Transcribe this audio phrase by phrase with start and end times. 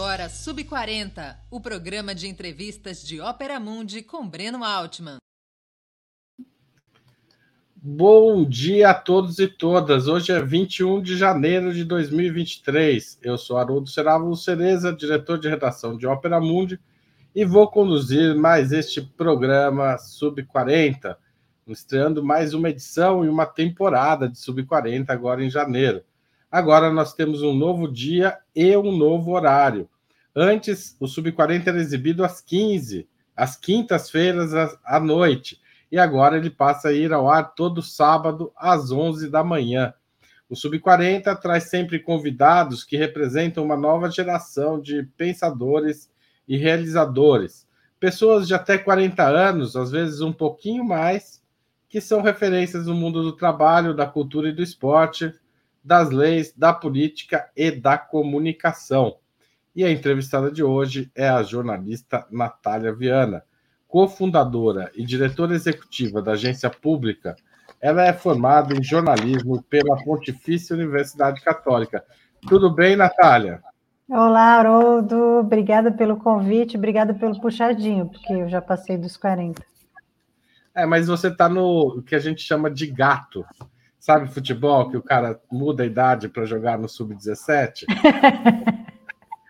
[0.00, 5.18] agora Sub40, o programa de entrevistas de Ópera Mundi com Breno Altman.
[7.76, 10.08] Bom dia a todos e todas.
[10.08, 13.18] Hoje é 21 de janeiro de 2023.
[13.22, 16.80] Eu sou Haroldo Seravo Cereza, diretor de redação de Ópera Mundi,
[17.34, 21.14] e vou conduzir mais este programa Sub40,
[21.66, 26.02] estreando mais uma edição e uma temporada de Sub40 agora em janeiro.
[26.50, 29.88] Agora nós temos um novo dia e um novo horário.
[30.34, 34.52] Antes, o Sub-40 era exibido às 15, às quintas-feiras
[34.84, 35.60] à noite,
[35.92, 39.94] e agora ele passa a ir ao ar todo sábado às 11 da manhã.
[40.48, 46.10] O Sub-40 traz sempre convidados que representam uma nova geração de pensadores
[46.48, 47.64] e realizadores.
[48.00, 51.40] Pessoas de até 40 anos, às vezes um pouquinho mais,
[51.88, 55.32] que são referências no mundo do trabalho, da cultura e do esporte,
[55.82, 59.16] das leis, da política e da comunicação.
[59.74, 63.42] E a entrevistada de hoje é a jornalista Natália Viana,
[63.86, 67.36] cofundadora e diretora executiva da agência pública.
[67.80, 72.04] Ela é formada em jornalismo pela Pontifícia Universidade Católica.
[72.48, 73.62] Tudo bem, Natália?
[74.08, 75.38] Olá, Haroldo.
[75.38, 79.62] Obrigada pelo convite, obrigada pelo puxadinho, porque eu já passei dos 40.
[80.74, 83.44] É, mas você está no que a gente chama de gato.
[84.00, 87.84] Sabe futebol que o cara muda a idade para jogar no sub-17?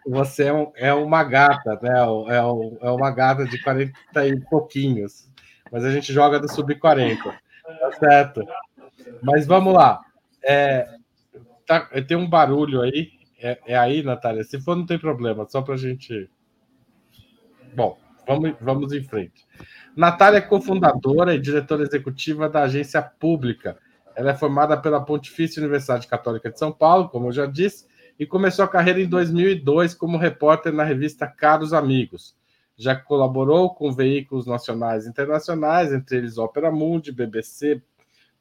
[0.05, 2.01] Você é, um, é, uma gata, né?
[2.29, 3.92] É, é, uma gata de 40
[4.27, 5.31] e pouquinhos.
[5.70, 7.17] Mas a gente joga do sub-40.
[7.23, 8.45] Tá certo?
[9.23, 10.01] Mas vamos lá.
[10.42, 10.97] É,
[11.64, 13.12] tá, tem um barulho aí.
[13.39, 14.42] É, é, aí, Natália?
[14.42, 15.47] Se for, não tem problema.
[15.48, 16.29] Só para a gente.
[17.73, 19.47] Bom, vamos, vamos em frente.
[19.95, 23.79] Natália é cofundadora e diretora executiva da agência pública
[24.21, 27.87] ela é formada pela Pontifícia Universidade Católica de São Paulo, como eu já disse,
[28.19, 32.36] e começou a carreira em 2002 como repórter na revista Caros Amigos.
[32.77, 37.80] Já colaborou com veículos nacionais e internacionais, entre eles Ópera Mundi, BBC,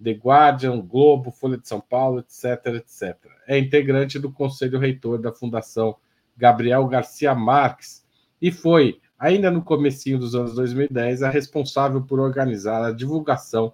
[0.04, 3.16] The Guardian, Globo, Folha de São Paulo, etc, etc.
[3.48, 5.96] É integrante do Conselho Reitor da Fundação
[6.36, 8.06] Gabriel Garcia Marques
[8.42, 13.74] e foi, ainda no comecinho dos anos 2010, a responsável por organizar a divulgação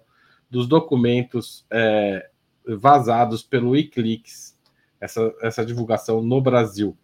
[0.50, 2.28] dos documentos é,
[2.66, 4.58] vazados pelo Wikileaks,
[5.00, 6.96] essa, essa divulgação no Brasil.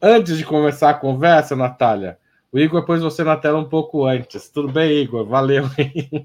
[0.00, 2.16] Antes de começar a conversa, Natália,
[2.52, 4.48] o Igor pôs você na tela um pouco antes.
[4.48, 5.26] Tudo bem, Igor?
[5.26, 5.64] Valeu.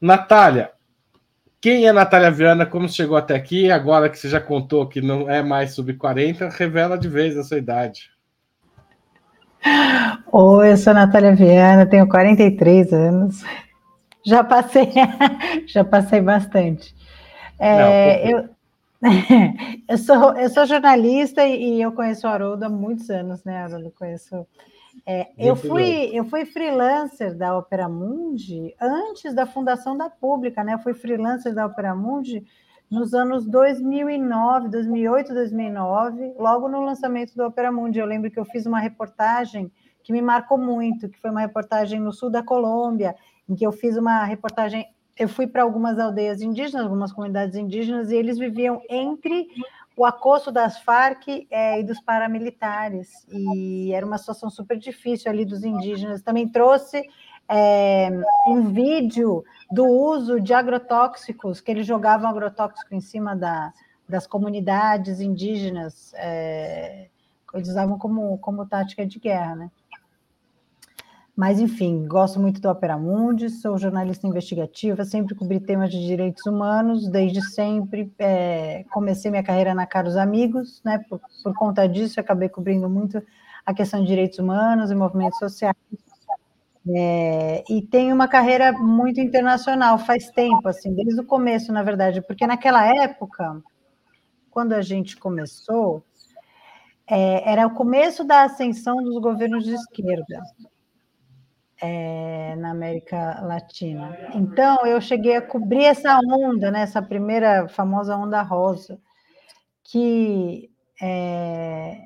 [0.00, 0.72] Natália,
[1.62, 2.66] quem é Natália Viana?
[2.66, 3.70] Como chegou até aqui?
[3.70, 7.56] Agora que você já contou que não é mais sub-40, revela de vez a sua
[7.56, 8.10] idade.
[10.32, 13.44] Oi, eu sou Natália Viana, tenho 43 anos.
[14.26, 14.90] Já passei,
[15.68, 16.92] já passei bastante.
[17.60, 18.48] É, não, eu,
[19.88, 23.92] eu, sou, eu sou jornalista e, eu conheço o Haroldo há muitos anos, né, Haroldo?
[23.96, 24.44] Conheço
[25.04, 30.74] é, eu, fui, eu fui freelancer da Opera Mundi antes da fundação da Pública, né?
[30.74, 32.44] Eu fui freelancer da Opera Mundi
[32.88, 37.98] nos anos 2009, 2008, 2009, logo no lançamento do Opera Mundi.
[37.98, 39.72] Eu lembro que eu fiz uma reportagem
[40.04, 43.16] que me marcou muito, que foi uma reportagem no sul da Colômbia,
[43.48, 44.86] em que eu fiz uma reportagem.
[45.18, 49.48] Eu fui para algumas aldeias indígenas, algumas comunidades indígenas, e eles viviam entre
[50.02, 55.44] o acosso das Farc é, e dos paramilitares, e era uma situação super difícil ali
[55.44, 56.22] dos indígenas.
[56.22, 57.08] Também trouxe
[57.48, 58.10] é,
[58.48, 63.72] um vídeo do uso de agrotóxicos, que eles jogavam agrotóxico em cima da,
[64.08, 67.06] das comunidades indígenas, é,
[67.54, 69.70] eles usavam como, como tática de guerra, né?
[71.34, 76.44] Mas, enfim, gosto muito do Opera Mundi, sou jornalista investigativa, sempre cobri temas de direitos
[76.44, 78.12] humanos, desde sempre.
[78.18, 80.98] É, comecei minha carreira na Caros Amigos, né?
[81.08, 83.22] Por, por, conta disso, acabei cobrindo muito
[83.64, 85.74] a questão de direitos humanos e movimentos sociais.
[86.94, 92.20] É, e tenho uma carreira muito internacional, faz tempo, assim, desde o começo, na verdade,
[92.20, 93.62] porque naquela época,
[94.50, 96.04] quando a gente começou,
[97.08, 100.42] é, era o começo da ascensão dos governos de esquerda.
[101.82, 104.16] É, na América Latina.
[104.34, 109.00] Então, eu cheguei a cobrir essa onda, né, essa primeira famosa onda rosa,
[109.82, 110.70] que,
[111.00, 112.04] é,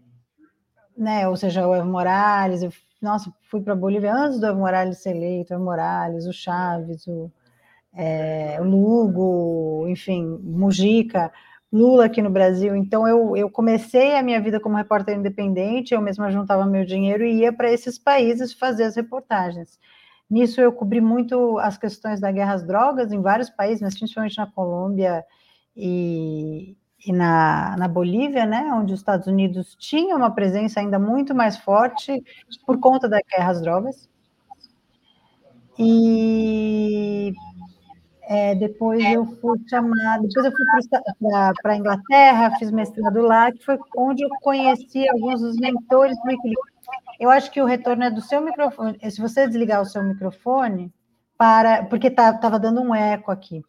[0.97, 4.61] né, ou seja, o Evo Morales, eu, nossa, fui para a Bolívia antes do Evo
[4.61, 7.31] Morales ser eleito, o Evo Morales, o Chaves, o,
[7.95, 11.31] é, o Lugo, enfim, Mujica,
[11.73, 12.75] Lula aqui no Brasil.
[12.77, 17.25] Então, eu, eu comecei a minha vida como repórter independente, eu mesma juntava meu dinheiro
[17.25, 19.79] e ia para esses países fazer as reportagens.
[20.29, 24.39] Nisso, eu cobri muito as questões da guerra às drogas em vários países, mas principalmente
[24.39, 25.25] na Colômbia
[25.77, 26.77] e,
[27.07, 31.57] e na, na Bolívia, né, onde os Estados Unidos tinham uma presença ainda muito mais
[31.57, 32.23] forte
[32.67, 34.09] por conta da guerra às drogas.
[35.79, 37.33] E
[38.29, 40.65] é, depois eu fui chamada, depois eu fui
[41.63, 46.29] para a Inglaterra, fiz mestrado lá, que foi onde eu conheci alguns dos mentores do
[46.29, 46.75] Wikileaks.
[47.21, 48.99] Eu acho que o retorno é do seu microfone.
[49.11, 50.93] Se você desligar o seu microfone,
[51.39, 53.63] para, porque estava tá, dando um eco aqui.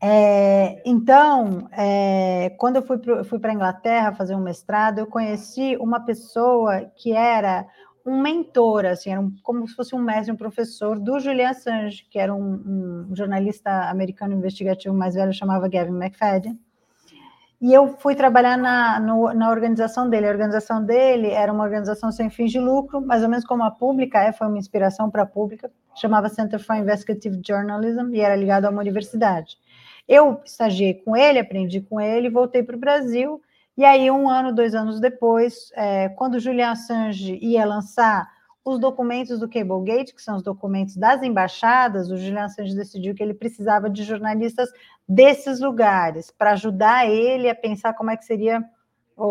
[0.00, 6.00] É, então, é, quando eu fui para a Inglaterra fazer um mestrado, eu conheci uma
[6.00, 7.66] pessoa que era
[8.04, 12.06] um mentor, assim, era um, como se fosse um mestre, um professor do Julian Assange,
[12.10, 16.58] que era um, um jornalista americano investigativo mais velho, chamava Gavin McFadden.
[17.60, 20.26] E eu fui trabalhar na, no, na organização dele.
[20.26, 23.70] A organização dele era uma organização sem fins de lucro, mais ou menos como a
[23.70, 28.36] pública é, foi uma inspiração para a pública, chamava Center for Investigative Journalism e era
[28.36, 29.56] ligado a uma universidade.
[30.06, 33.40] Eu estagiei com ele, aprendi com ele, voltei para o Brasil
[33.76, 38.32] e aí, um ano, dois anos depois, é, quando Julian Assange ia lançar
[38.64, 43.22] os documentos do Cablegate, que são os documentos das embaixadas, o Julian Assange decidiu que
[43.22, 44.70] ele precisava de jornalistas
[45.06, 48.64] desses lugares para ajudar ele a pensar como é que seria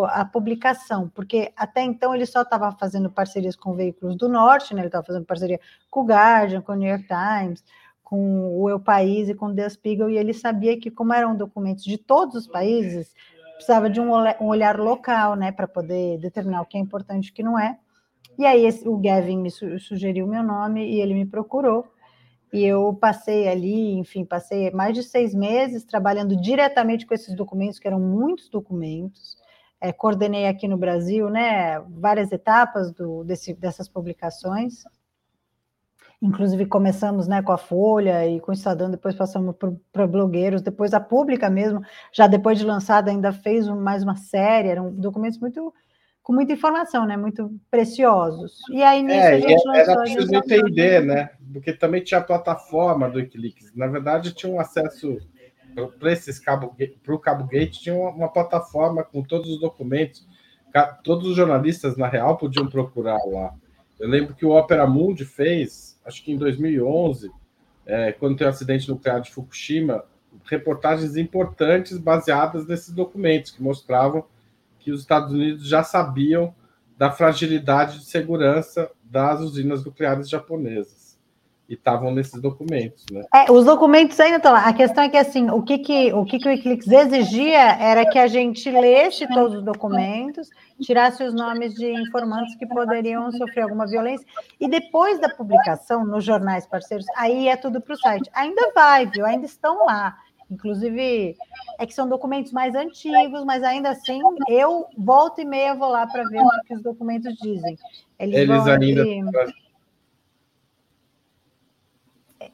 [0.10, 4.82] a publicação, porque até então ele só estava fazendo parcerias com veículos do norte, né?
[4.82, 5.60] ele estava fazendo parceria
[5.90, 7.64] com o Guardian, com o New York Times,
[8.02, 11.36] com o El País e com o The Spiegel, e ele sabia que, como eram
[11.36, 13.14] documentos de todos os países,
[13.56, 14.12] precisava de um,
[14.42, 17.58] um olhar local, né, para poder determinar o que é importante e o que não
[17.58, 17.78] é.
[18.38, 21.86] E aí esse, o Gavin me su sugeriu meu nome e ele me procurou.
[22.52, 27.80] E eu passei ali, enfim, passei mais de seis meses trabalhando diretamente com esses documentos,
[27.80, 29.36] que eram muitos documentos.
[29.82, 34.84] É, coordenei aqui no Brasil, né, várias etapas do, desse, dessas publicações.
[36.24, 39.54] Inclusive começamos né, com a Folha e com o Estadão, depois passamos
[39.92, 41.82] para blogueiros, depois a Pública mesmo,
[42.14, 45.74] já depois de lançada, ainda fez mais uma série, eram documentos muito
[46.24, 47.18] com muita informação, né?
[47.18, 48.58] Muito preciosos.
[48.72, 49.74] E aí nisso é, a gente lançou.
[49.74, 51.32] Era preciso entender, né?
[51.52, 53.76] Porque também tinha a plataforma do Wikileaks.
[53.76, 55.20] Na verdade, tinha um acesso
[56.00, 56.74] para esses cabo
[57.04, 60.26] para o Cabo Gate tinha uma, uma, plataforma com todos os documentos.
[61.04, 63.54] Todos os jornalistas, na real, podiam procurar lá.
[64.00, 67.32] Eu lembro que o Opera Mundi fez acho que em 2011,
[67.86, 70.04] é, quando tem o acidente nuclear de Fukushima,
[70.46, 74.26] reportagens importantes baseadas nesses documentos que mostravam
[74.80, 76.54] que os Estados Unidos já sabiam
[76.98, 81.03] da fragilidade de segurança das usinas nucleares japonesas
[81.68, 83.24] e estavam nesses documentos, né?
[83.34, 84.66] É, os documentos ainda estão lá.
[84.68, 88.06] A questão é que assim, o que que o que que o Wikileaks exigia era
[88.06, 90.50] que a gente lesse todos os documentos,
[90.82, 94.28] tirasse os nomes de informantes que poderiam sofrer alguma violência
[94.60, 98.30] e depois da publicação nos jornais parceiros, aí é tudo para o site.
[98.34, 99.26] Ainda vai, viu?
[99.26, 100.18] Ainda estão lá.
[100.52, 101.36] Inclusive,
[101.80, 106.06] é que são documentos mais antigos, mas ainda assim, eu volto e meia vou lá
[106.06, 107.76] para ver o que os documentos dizem.
[108.20, 109.04] Eles, Eles ainda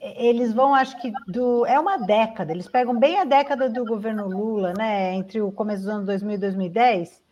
[0.01, 4.27] eles vão, acho que do é uma década, eles pegam bem a década do governo
[4.27, 5.13] Lula, né?
[5.13, 7.23] Entre o começo dos anos 2000 e 2010.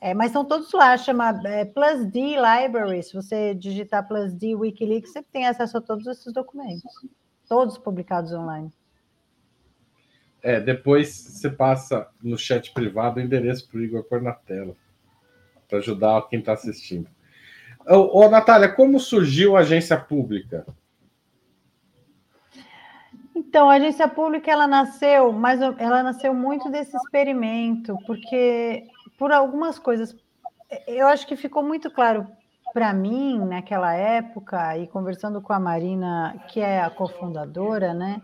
[0.00, 3.02] É, mas são todos lá, chama é, Plus D Library.
[3.02, 6.92] Se você digitar Plus D Wikileaks, você tem acesso a todos esses documentos,
[7.48, 8.70] todos publicados online.
[10.42, 14.76] É, depois você passa no chat privado o endereço para o Igor pôr na tela,
[15.66, 17.08] para ajudar quem está assistindo.
[17.86, 20.66] Ô, ô, Natália, como surgiu a agência pública?
[23.54, 28.82] Então, a agência pública ela nasceu, mas ela nasceu muito desse experimento, porque
[29.16, 30.12] por algumas coisas,
[30.88, 32.26] eu acho que ficou muito claro
[32.72, 38.20] para mim naquela época e conversando com a Marina, que é a cofundadora, né,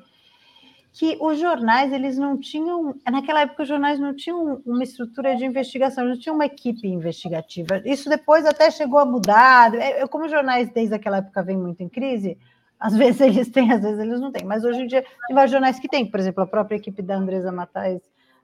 [0.92, 5.44] que os jornais eles não tinham, naquela época os jornais não tinham uma estrutura de
[5.44, 7.80] investigação, não tinham uma equipe investigativa.
[7.84, 9.72] Isso depois até chegou a mudar.
[9.96, 12.37] Eu, como os jornais desde aquela época vêm muito em crise,
[12.80, 14.44] às vezes eles têm, às vezes eles não têm.
[14.44, 16.10] Mas hoje em dia tem vários jornais que têm.
[16.10, 18.00] Por exemplo, a própria equipe da Andresa Matais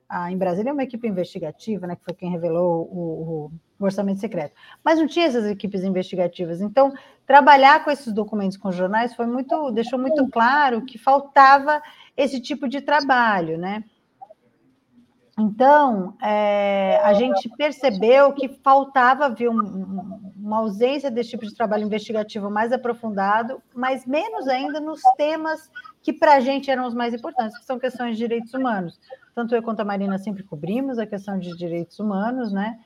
[0.09, 3.50] a, em Brasília uma equipe investigativa, né, que foi quem revelou o,
[3.81, 6.61] o, orçamento secreto, mas não tinha essas equipes investigativas.
[6.61, 6.93] Então,
[7.26, 11.83] trabalhar com esses documentos com jornais foi muito, deixou muito claro que faltava
[12.16, 13.85] esse tipo de trabalho, né?
[15.38, 22.50] Então, é, a gente percebeu que faltava viu, uma ausência desse tipo de trabalho investigativo
[22.50, 25.71] mais aprofundado, mas menos ainda nos temas
[26.02, 28.99] que para a gente eram os mais importantes, que são questões de direitos humanos.
[29.35, 32.78] Tanto eu quanto a Marina sempre cobrimos a questão de direitos humanos, né?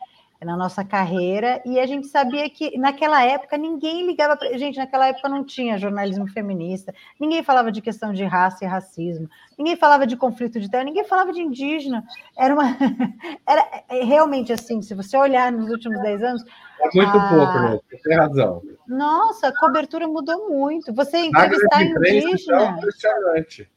[0.45, 4.57] Na nossa carreira, e a gente sabia que naquela época ninguém ligava para.
[4.57, 9.29] Gente, naquela época não tinha jornalismo feminista, ninguém falava de questão de raça e racismo,
[9.59, 12.05] ninguém falava de conflito de terra, ninguém falava de indígena.
[12.37, 12.65] Era uma.
[13.47, 16.45] Era é, realmente assim, se você olhar nos últimos 10 anos.
[16.81, 17.29] É muito a...
[17.29, 17.79] pouco, né?
[17.91, 18.63] Você tem razão.
[18.89, 20.95] Nossa, a cobertura mudou muito.
[20.95, 22.63] Você entrevistar indígena.
[22.63, 23.71] É impressionante.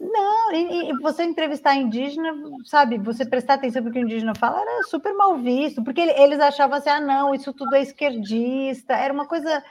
[0.00, 2.32] Não, e, e, você entrevistar indígena,
[2.64, 6.40] sabe, você prestar atenção no que o indígena fala, era super mal visto, porque eles
[6.40, 9.62] achavam assim, ah, não, isso tudo é esquerdista, era uma coisa,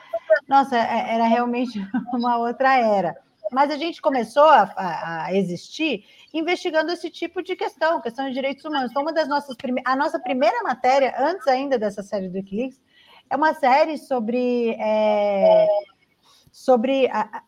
[0.48, 1.80] nossa, é, era realmente
[2.14, 3.18] uma outra era.
[3.52, 8.34] Mas a gente começou a, a, a existir investigando esse tipo de questão, questão de
[8.36, 8.92] direitos humanos.
[8.92, 9.82] Então, uma das nossas prime...
[9.84, 12.80] a nossa primeira matéria, antes ainda dessa série do Wikileaks,
[13.32, 15.68] é uma série sobre é,
[16.52, 17.42] sobre a,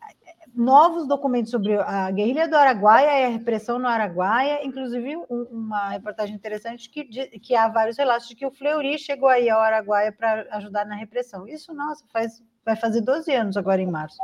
[0.54, 5.90] novos documentos sobre a guerrilha do Araguaia e a repressão no Araguaia, inclusive um, uma
[5.90, 7.06] reportagem interessante que,
[7.40, 10.96] que há vários relatos de que o Fleury chegou aí ao Araguaia para ajudar na
[10.96, 11.48] repressão.
[11.48, 14.18] Isso, nossa, faz, vai fazer 12 anos agora em março.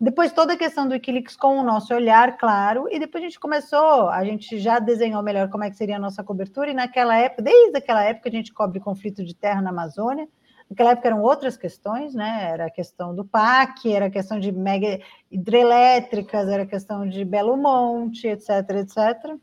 [0.00, 3.38] Depois toda a questão do Wikileaks com o nosso olhar, claro, e depois a gente
[3.38, 7.14] começou, a gente já desenhou melhor como é que seria a nossa cobertura, e naquela
[7.18, 10.26] época, desde aquela época, a gente cobre conflito de terra na Amazônia,
[10.70, 12.48] Naquela época eram outras questões, né?
[12.48, 17.24] Era a questão do PAC, era a questão de mega hidrelétricas, era a questão de
[17.24, 19.36] Belo Monte, etc, etc.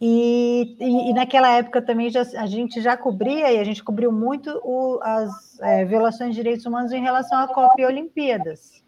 [0.00, 4.10] E, e, e naquela época também já, a gente já cobria, e a gente cobriu
[4.10, 8.82] muito o, as é, violações de direitos humanos em relação à Copa e Olimpíadas.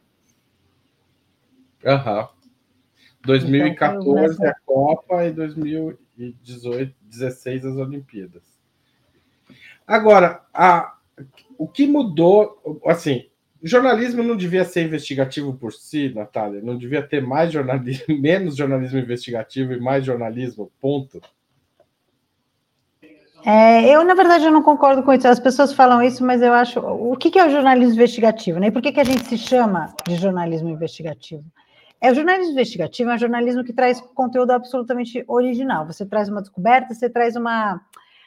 [1.85, 2.29] Aham.
[3.23, 8.56] 2014 então, a Copa e 2018, 16 as Olimpíadas.
[9.87, 10.95] Agora, a,
[11.57, 13.26] o que mudou, assim,
[13.62, 18.99] jornalismo não devia ser investigativo por si, Natália, não devia ter mais jornalismo, menos jornalismo
[18.99, 21.21] investigativo e mais jornalismo, ponto.
[23.45, 25.28] É, eu, na verdade, eu não concordo com isso.
[25.28, 26.81] As pessoas falam isso, mas eu acho.
[26.81, 28.59] O que, é o jornalismo investigativo?
[28.59, 28.66] Né?
[28.66, 31.45] E por que, que a gente se chama de jornalismo investigativo?
[32.00, 35.87] É o jornalismo investigativo, é um jornalismo que traz conteúdo absolutamente original.
[35.87, 37.81] Você traz uma descoberta, você traz uma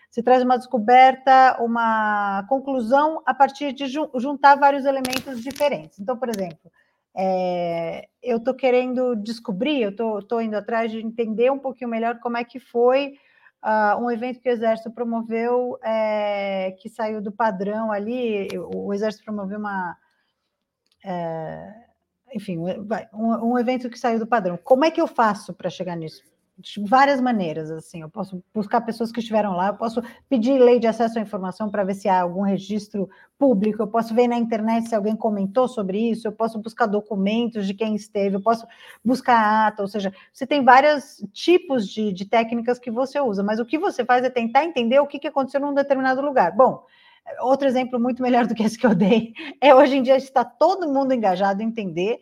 [0.10, 6.00] se traz uma descoberta, uma conclusão a partir de juntar vários elementos diferentes.
[6.00, 6.72] Então, por exemplo,
[7.16, 12.38] é, eu estou querendo descobrir, eu estou indo atrás de entender um pouquinho melhor como
[12.38, 13.16] é que foi
[13.64, 19.26] uh, um evento que o Exército promoveu, é, que saiu do padrão ali, o, Exército
[19.26, 19.98] promoveu uma.
[21.04, 21.74] É,
[22.34, 24.58] enfim, um, um evento que saiu do padrão.
[24.58, 26.24] Como é que eu faço para chegar nisso?
[26.60, 30.78] De várias maneiras, assim, eu posso buscar pessoas que estiveram lá, eu posso pedir lei
[30.78, 34.38] de acesso à informação para ver se há algum registro público, eu posso ver na
[34.38, 38.68] internet se alguém comentou sobre isso, eu posso buscar documentos de quem esteve, eu posso
[39.04, 43.60] buscar ata, ou seja, você tem vários tipos de, de técnicas que você usa, mas
[43.60, 46.52] o que você faz é tentar entender o que, que aconteceu num determinado lugar.
[46.52, 46.84] Bom,
[47.40, 50.44] outro exemplo muito melhor do que esse que eu dei é hoje em dia está
[50.44, 52.20] todo mundo engajado em entender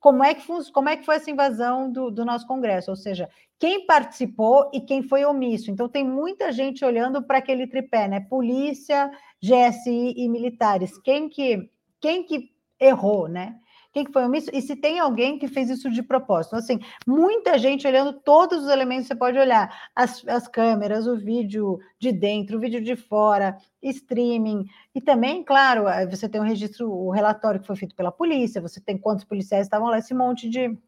[0.00, 3.28] como é que, como é que foi essa invasão do, do nosso Congresso, ou seja,
[3.58, 5.70] quem participou e quem foi omisso.
[5.70, 8.20] Então, tem muita gente olhando para aquele tripé, né?
[8.20, 9.10] Polícia,
[9.42, 10.96] GSI e militares.
[10.98, 11.68] Quem que,
[12.00, 13.58] quem que errou, né?
[13.92, 14.50] Quem que foi omisso?
[14.52, 16.50] E se tem alguém que fez isso de propósito.
[16.50, 21.16] Então, assim, muita gente olhando todos os elementos, você pode olhar as, as câmeras, o
[21.16, 26.88] vídeo de dentro, o vídeo de fora, streaming, e também, claro, você tem um registro,
[26.88, 30.48] o relatório que foi feito pela polícia, você tem quantos policiais estavam lá, esse monte
[30.48, 30.78] de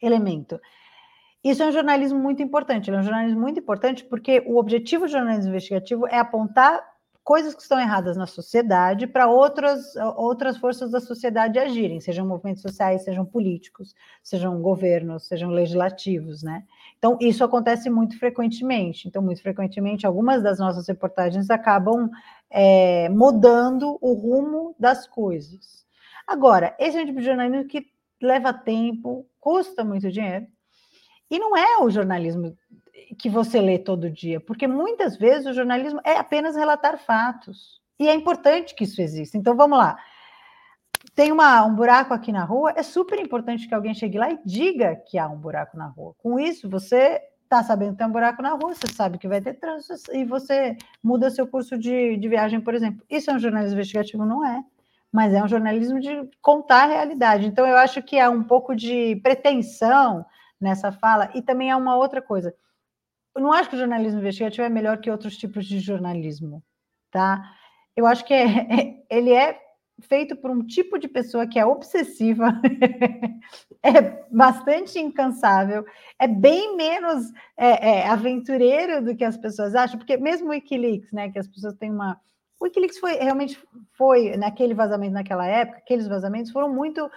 [0.00, 0.60] elemento.
[1.44, 5.12] Isso é um jornalismo muito importante, é um jornalismo muito importante porque o objetivo do
[5.12, 6.82] jornalismo investigativo é apontar
[7.22, 12.60] coisas que estão erradas na sociedade para outras, outras forças da sociedade agirem, sejam movimentos
[12.60, 16.64] sociais, sejam políticos, sejam governos, sejam legislativos, né?
[16.98, 19.08] Então, isso acontece muito frequentemente.
[19.08, 22.10] Então, muito frequentemente, algumas das nossas reportagens acabam
[22.50, 25.86] é, mudando o rumo das coisas.
[26.26, 27.86] Agora, esse é um tipo de jornalismo que
[28.20, 30.46] leva tempo, custa muito dinheiro,
[31.34, 32.56] e não é o jornalismo
[33.18, 37.80] que você lê todo dia, porque muitas vezes o jornalismo é apenas relatar fatos.
[37.98, 39.36] E é importante que isso exista.
[39.36, 39.96] Então vamos lá.
[41.14, 44.38] Tem uma, um buraco aqui na rua, é super importante que alguém chegue lá e
[44.44, 46.14] diga que há um buraco na rua.
[46.18, 49.40] Com isso, você tá sabendo que tem um buraco na rua, você sabe que vai
[49.40, 53.04] ter trânsito e você muda seu curso de, de viagem, por exemplo.
[53.10, 54.24] Isso é um jornalismo investigativo?
[54.24, 54.62] Não é.
[55.12, 57.46] Mas é um jornalismo de contar a realidade.
[57.46, 60.24] Então, eu acho que há um pouco de pretensão
[60.64, 62.54] nessa fala, e também há uma outra coisa.
[63.36, 66.62] Eu não acho que o jornalismo investigativo é melhor que outros tipos de jornalismo,
[67.10, 67.42] tá?
[67.94, 69.60] Eu acho que é, é, ele é
[70.00, 72.48] feito por um tipo de pessoa que é obsessiva,
[73.82, 75.84] é bastante incansável,
[76.18, 81.12] é bem menos é, é, aventureiro do que as pessoas acham, porque mesmo o Wikileaks,
[81.12, 82.18] né, que as pessoas têm uma...
[82.58, 83.60] O Wikileaks foi realmente
[83.92, 87.10] foi naquele vazamento naquela época, aqueles vazamentos foram muito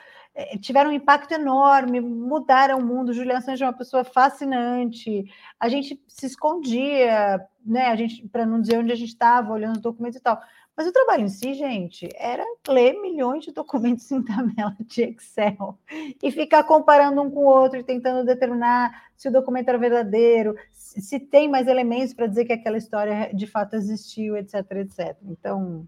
[0.62, 3.13] tiveram um impacto enorme, mudaram o mundo.
[3.13, 5.25] Julian Assange é uma pessoa fascinante.
[5.60, 7.88] A gente se escondia, né?
[7.88, 10.39] A gente para não dizer onde a gente estava, olhando os documentos e tal.
[10.77, 15.79] Mas o trabalho em si, gente, era ler milhões de documentos em tabela de Excel
[16.22, 20.56] e ficar comparando um com o outro e tentando determinar se o documento era verdadeiro,
[20.72, 25.17] se tem mais elementos para dizer que aquela história de fato existiu, etc, etc.
[25.24, 25.88] Então,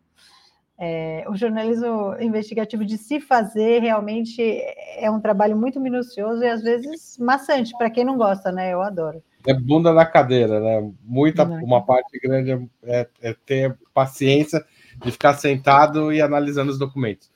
[0.82, 4.42] é, o jornalismo investigativo de se fazer realmente
[4.96, 8.74] é um trabalho muito minucioso e às vezes maçante, para quem não gosta, né?
[8.74, 9.22] Eu adoro.
[9.46, 10.92] É bunda na cadeira, né?
[11.04, 14.66] Muita, uma parte grande é, é ter paciência
[15.04, 17.30] de ficar sentado e analisando os documentos.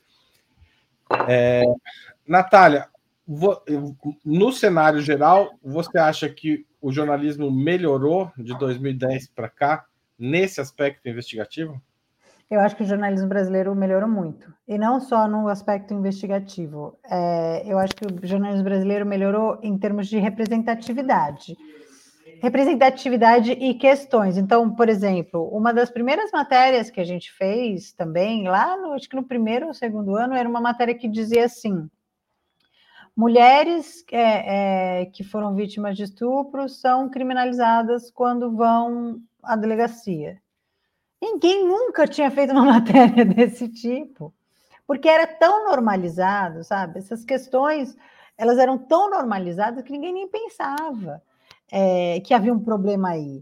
[1.28, 1.64] É,
[2.26, 2.88] Natália,
[4.26, 9.86] no cenário geral, você acha que o jornalismo melhorou de 2010 para cá
[10.18, 11.82] nesse aspecto investigativo?
[12.50, 14.54] Eu acho que o jornalismo brasileiro melhorou muito.
[14.68, 16.98] E não só no aspecto investigativo.
[17.10, 21.56] É, eu acho que o jornalismo brasileiro melhorou em termos de representatividade.
[22.42, 24.38] Representatividade e questões.
[24.38, 29.08] Então, por exemplo, uma das primeiras matérias que a gente fez também, lá no, acho
[29.08, 31.90] que no primeiro ou segundo ano, era uma matéria que dizia assim:
[33.16, 40.43] mulheres é, é, que foram vítimas de estupro são criminalizadas quando vão à delegacia.
[41.24, 44.34] Ninguém nunca tinha feito uma matéria desse tipo,
[44.86, 47.00] porque era tão normalizado, sabe?
[47.00, 47.96] Essas questões,
[48.38, 51.24] elas eram tão normalizadas que ninguém nem pensava
[51.72, 53.42] é, que havia um problema aí.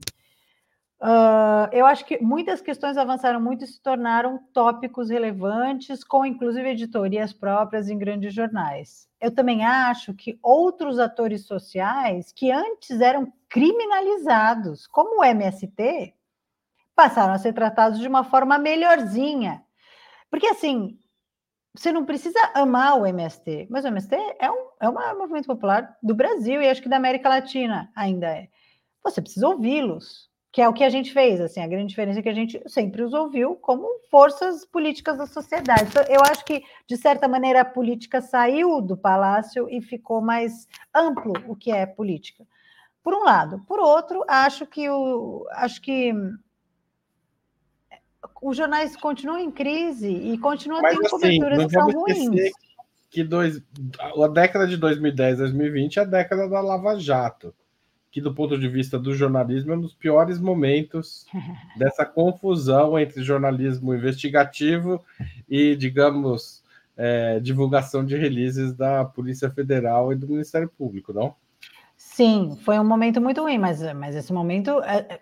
[1.01, 6.69] Uh, eu acho que muitas questões avançaram muito e se tornaram tópicos relevantes, com inclusive
[6.69, 9.09] editorias próprias em grandes jornais.
[9.19, 16.13] Eu também acho que outros atores sociais que antes eram criminalizados, como o MST,
[17.01, 19.63] passaram a ser tratados de uma forma melhorzinha.
[20.29, 20.99] Porque, assim,
[21.73, 25.97] você não precisa amar o MST, mas o MST é um, é um movimento popular
[26.03, 28.49] do Brasil e acho que da América Latina ainda é.
[29.03, 31.41] Você precisa ouvi-los, que é o que a gente fez.
[31.41, 35.25] Assim, a grande diferença é que a gente sempre os ouviu como forças políticas da
[35.25, 35.85] sociedade.
[35.89, 40.67] Então, eu acho que, de certa maneira, a política saiu do palácio e ficou mais
[40.93, 42.45] amplo o que é política.
[43.01, 43.65] Por um lado.
[43.67, 46.13] Por outro, acho que o, acho que
[48.41, 52.51] os jornais continuam em crise e continuam Mas, tendo assim, coberturas que são ruins.
[53.09, 53.61] Que dois,
[53.99, 57.53] a década de 2010 2020 é a década da Lava Jato,
[58.09, 61.25] que do ponto de vista do jornalismo é um dos piores momentos
[61.77, 65.03] dessa confusão entre jornalismo investigativo
[65.47, 66.63] e, digamos,
[66.97, 71.35] é, divulgação de releases da Polícia Federal e do Ministério Público, não?
[71.97, 75.19] Sim, foi um momento muito ruim, mas, mas esse momento é,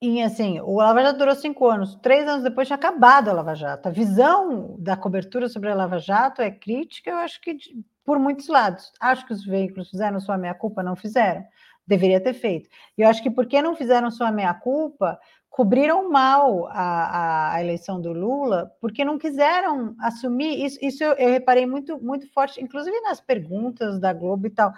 [0.00, 3.54] e assim, o Lava Jato durou cinco anos, três anos depois tinha acabado a Lava
[3.54, 3.88] Jato.
[3.88, 8.18] A visão da cobertura sobre a Lava Jato é crítica, eu acho que de, por
[8.18, 8.92] muitos lados.
[9.00, 11.44] Acho que os veículos fizeram sua meia-culpa, não fizeram.
[11.86, 12.68] Deveria ter feito.
[12.98, 18.12] E eu acho que porque não fizeram sua meia-culpa, cobriram mal a, a, eleição do
[18.12, 20.62] Lula, porque não quiseram assumir.
[20.62, 24.72] Isso, isso eu, eu reparei muito, muito forte, inclusive nas perguntas da Globo e tal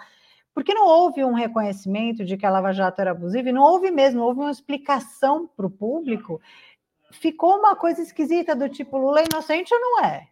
[0.53, 3.91] porque não houve um reconhecimento de que a Lava Jato era abusiva, e não houve
[3.91, 6.41] mesmo, houve uma explicação para o público.
[7.11, 10.27] Ficou uma coisa esquisita do tipo, Lula é inocente ou não é?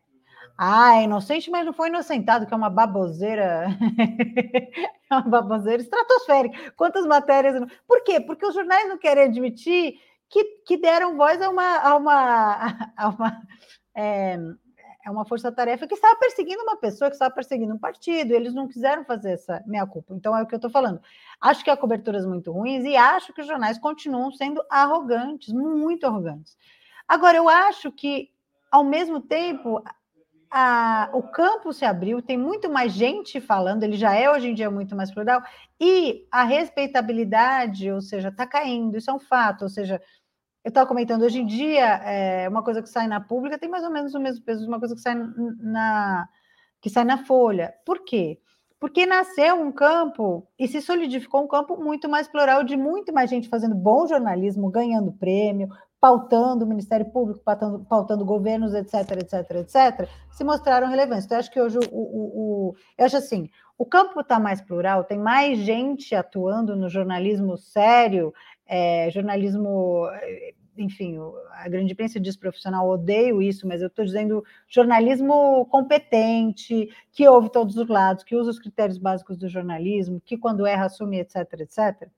[0.58, 3.68] Ah, é inocente, mas não foi inocentado, que é uma baboseira,
[5.12, 6.74] é uma baboseira estratosférica.
[6.76, 7.56] Quantas matérias.
[7.88, 8.20] Por quê?
[8.20, 13.10] Porque os jornais não querem admitir que, que deram voz a uma, a uma, a
[13.10, 13.42] uma
[13.96, 14.38] é,
[15.08, 18.68] é uma força-tarefa que estava perseguindo uma pessoa, que estava perseguindo um partido, eles não
[18.68, 20.14] quiseram fazer essa meia-culpa.
[20.14, 21.02] Então, é o que eu estou falando.
[21.40, 26.06] Acho que há coberturas muito ruins e acho que os jornais continuam sendo arrogantes, muito
[26.06, 26.58] arrogantes.
[27.08, 28.30] Agora, eu acho que,
[28.70, 29.82] ao mesmo tempo,
[30.52, 34.54] a, o campo se abriu, tem muito mais gente falando, ele já é hoje em
[34.54, 35.42] dia muito mais plural,
[35.80, 40.02] e a respeitabilidade, ou seja, está caindo, isso é um fato, ou seja,
[40.68, 43.86] eu estava comentando, hoje em dia, é, uma coisa que sai na pública tem mais
[43.86, 46.28] ou menos o mesmo peso de uma coisa que sai na,
[46.82, 47.74] que sai na folha.
[47.86, 48.38] Por quê?
[48.80, 53.30] porque nasceu um campo e se solidificou um campo muito mais plural, de muito mais
[53.30, 59.52] gente fazendo bom jornalismo, ganhando prêmio, pautando o Ministério Público, pautando, pautando governos, etc, etc,
[59.56, 61.26] etc, se mostraram relevantes.
[61.26, 63.50] Então, eu acho que hoje o, o, o eu acho assim,
[63.80, 68.32] o campo está mais plural, tem mais gente atuando no jornalismo sério,
[68.68, 70.08] é, jornalismo
[70.78, 71.18] enfim,
[71.52, 77.52] a grande imprensa diz profissional, odeio isso, mas eu estou dizendo jornalismo competente, que ouve
[77.52, 81.36] todos os lados, que usa os critérios básicos do jornalismo, que quando erra assume, etc,
[81.60, 82.10] etc.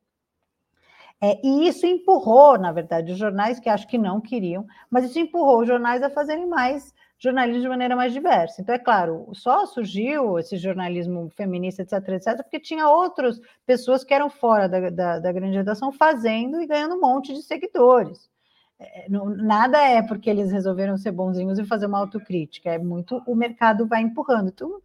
[1.21, 5.19] É, e isso empurrou, na verdade, os jornais que acho que não queriam, mas isso
[5.19, 8.61] empurrou os jornais a fazerem mais jornalismo de maneira mais diversa.
[8.61, 14.13] Então, é claro, só surgiu esse jornalismo feminista, etc, etc, porque tinha outras pessoas que
[14.13, 18.29] eram fora da, da, da grande redação fazendo e ganhando um monte de seguidores.
[18.79, 23.21] É, não, nada é porque eles resolveram ser bonzinhos e fazer uma autocrítica, é muito
[23.27, 24.49] o mercado vai empurrando.
[24.49, 24.81] Então,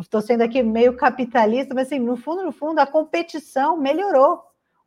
[0.00, 4.42] estou sendo aqui meio capitalista, mas assim, no fundo, no fundo, a competição melhorou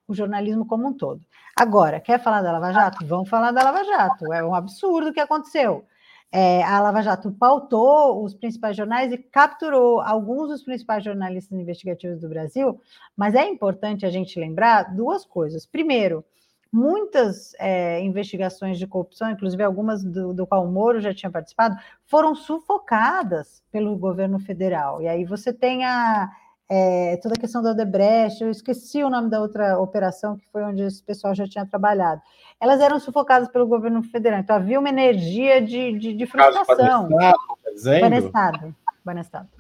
[0.08, 1.22] o jornalismo como um todo.
[1.56, 3.06] Agora, quer falar da Lava Jato?
[3.06, 4.34] Vamos falar da Lava Jato.
[4.34, 5.86] É um absurdo o que aconteceu.
[6.32, 12.20] É, a Lava Jato pautou os principais jornais e capturou alguns dos principais jornalistas investigativos
[12.20, 12.80] do Brasil,
[13.16, 15.66] mas é importante a gente lembrar duas coisas.
[15.66, 16.26] Primeiro,
[16.72, 21.78] muitas é, investigações de corrupção, inclusive algumas do, do qual o Moro já tinha participado,
[22.06, 25.02] foram sufocadas pelo governo federal.
[25.02, 26.30] E aí você tem a,
[26.70, 30.64] é, toda a questão da Odebrecht, eu esqueci o nome da outra operação, que foi
[30.64, 32.22] onde esse pessoal já tinha trabalhado.
[32.60, 37.08] Elas eram sufocadas pelo governo federal, então havia uma energia de, de, de frustração.
[38.02, 38.76] Banestado,
[39.06, 39.57] Banestado.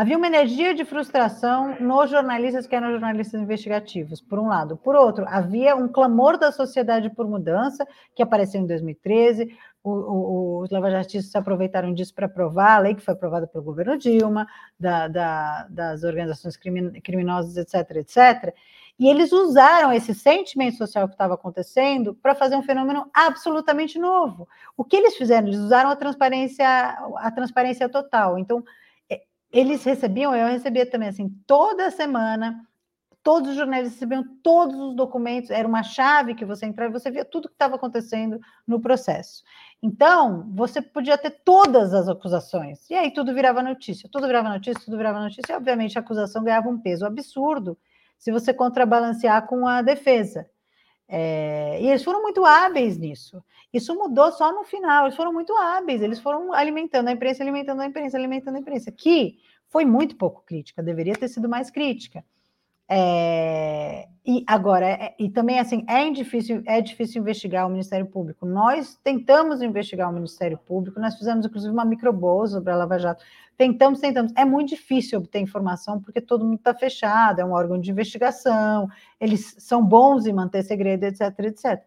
[0.00, 4.74] Havia uma energia de frustração nos jornalistas que eram jornalistas investigativos, por um lado.
[4.74, 7.86] Por outro, havia um clamor da sociedade por mudança,
[8.16, 9.54] que apareceu em 2013.
[9.84, 13.62] O, o, os lavajatistas se aproveitaram disso para aprovar a lei que foi aprovada pelo
[13.62, 14.46] governo Dilma,
[14.78, 18.54] da, da, das organizações criminosas, etc., etc.,
[18.98, 24.46] e eles usaram esse sentimento social que estava acontecendo para fazer um fenômeno absolutamente novo.
[24.76, 25.48] O que eles fizeram?
[25.48, 26.66] Eles usaram a transparência,
[27.16, 28.38] a transparência total.
[28.38, 28.62] Então,
[29.52, 32.60] eles recebiam, eu recebia também assim, toda semana,
[33.22, 37.10] todos os jornalistas recebiam todos os documentos, era uma chave que você entrava e você
[37.10, 39.42] via tudo que estava acontecendo no processo.
[39.82, 44.82] Então, você podia ter todas as acusações, e aí tudo virava notícia, tudo virava notícia,
[44.84, 47.76] tudo virava notícia, e obviamente a acusação ganhava um peso absurdo
[48.18, 50.46] se você contrabalancear com a defesa.
[51.12, 53.42] É, e eles foram muito hábeis nisso.
[53.72, 55.06] Isso mudou só no final.
[55.06, 56.00] Eles foram muito hábeis.
[56.00, 60.42] Eles foram alimentando a imprensa, alimentando a imprensa, alimentando a imprensa, que foi muito pouco
[60.46, 60.82] crítica.
[60.82, 62.24] Deveria ter sido mais crítica.
[62.92, 68.44] É, e agora, é, e também assim, é difícil, é difícil investigar o Ministério Público.
[68.44, 73.24] Nós tentamos investigar o Ministério Público, nós fizemos inclusive uma microbolsa sobre a Lava Jato.
[73.56, 74.32] Tentamos, tentamos.
[74.36, 78.88] É muito difícil obter informação porque todo mundo está fechado, é um órgão de investigação,
[79.20, 81.82] eles são bons em manter segredo, etc, etc.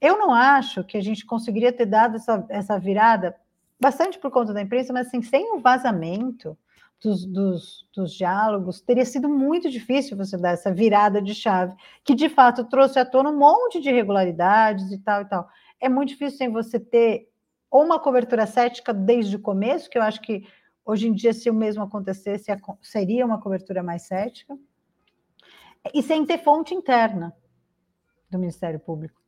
[0.00, 3.34] Eu não acho que a gente conseguiria ter dado essa, essa virada,
[3.80, 6.56] bastante por conta da imprensa, mas assim, sem o vazamento
[7.04, 12.14] dos, dos, dos diálogos, teria sido muito difícil você dar essa virada de chave, que
[12.14, 15.48] de fato trouxe à tona um monte de irregularidades e tal e tal.
[15.80, 17.28] É muito difícil sem você ter
[17.70, 20.44] ou uma cobertura cética desde o começo, que eu acho que
[20.84, 24.56] Hoje em dia, se o mesmo acontecesse, seria uma cobertura mais cética.
[25.94, 27.34] E sem ter fonte interna
[28.30, 29.23] do Ministério Público.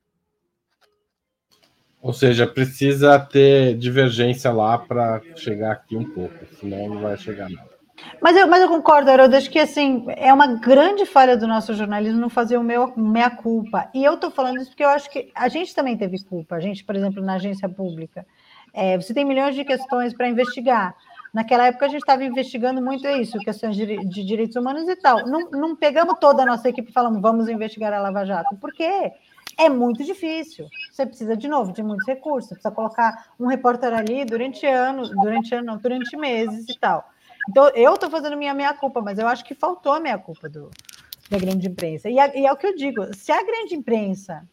[2.00, 7.48] Ou seja, precisa ter divergência lá para chegar aqui um pouco, senão não vai chegar
[7.48, 7.76] nada.
[8.20, 12.20] Mas eu, mas eu concordo, acho que assim, é uma grande falha do nosso jornalismo
[12.20, 13.88] não fazer o meu meia culpa.
[13.94, 16.56] E eu estou falando isso porque eu acho que a gente também teve culpa.
[16.56, 18.26] A gente, por exemplo, na agência pública,
[18.72, 20.94] é, você tem milhões de questões para investigar.
[21.32, 25.26] Naquela época a gente estava investigando muito isso, questões de, de, direitos humanos e tal.
[25.26, 29.12] Não, não pegamos toda a nossa equipe e falamos, vamos investigar a Lava Jato, porque
[29.56, 30.68] é muito difícil.
[30.90, 35.54] Você precisa, de novo, de muitos recursos, precisa colocar um repórter ali durante anos, durante
[35.54, 37.08] anos, durante meses e tal.
[37.48, 41.68] Então, eu estou fazendo minha meia-culpa, mas eu acho que faltou a meia-culpa da grande
[41.68, 42.10] imprensa.
[42.10, 44.46] E, a, e é o que eu digo, se a grande imprensa,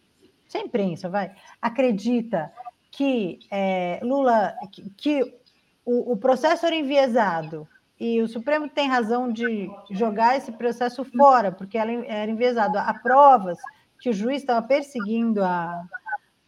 [0.48, 2.52] se a imprensa, vai, acredita
[2.92, 5.36] que é, Lula, que, que
[5.84, 7.68] o, o processo era enviesado
[8.00, 12.78] e o Supremo tem razão de jogar esse processo fora, porque ela era enviesado.
[12.78, 13.58] Há provas
[14.04, 15.82] que o juiz estava perseguindo a,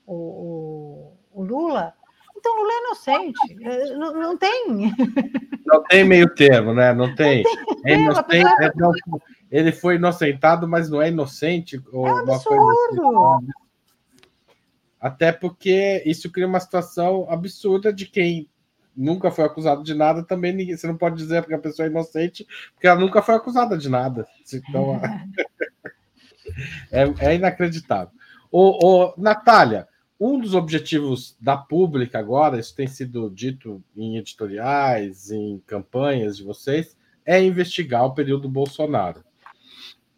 [0.06, 1.94] o, o, o Lula.
[2.36, 3.63] Então, Lula é inocente.
[3.63, 4.94] É, não, não, tem.
[5.65, 6.94] Não tem meio termo, né?
[6.94, 7.44] Não tem.
[7.44, 8.91] Não tem é inocente, é, não,
[9.50, 11.82] ele foi inocentado, mas não é inocente.
[11.94, 13.08] Ou é um absurdo.
[13.08, 13.48] Assim.
[15.00, 18.50] Até porque isso cria uma situação absurda de quem
[18.94, 21.89] nunca foi acusado de nada, também ninguém, você não pode dizer que a pessoa é
[21.89, 24.28] inocente, porque ela nunca foi acusada de nada.
[24.54, 25.00] Então,
[26.91, 28.13] é, é inacreditável.
[28.51, 29.88] O, o, Natália,
[30.19, 36.43] um dos objetivos da pública agora, isso tem sido dito em editoriais, em campanhas de
[36.43, 39.23] vocês, é investigar o período Bolsonaro.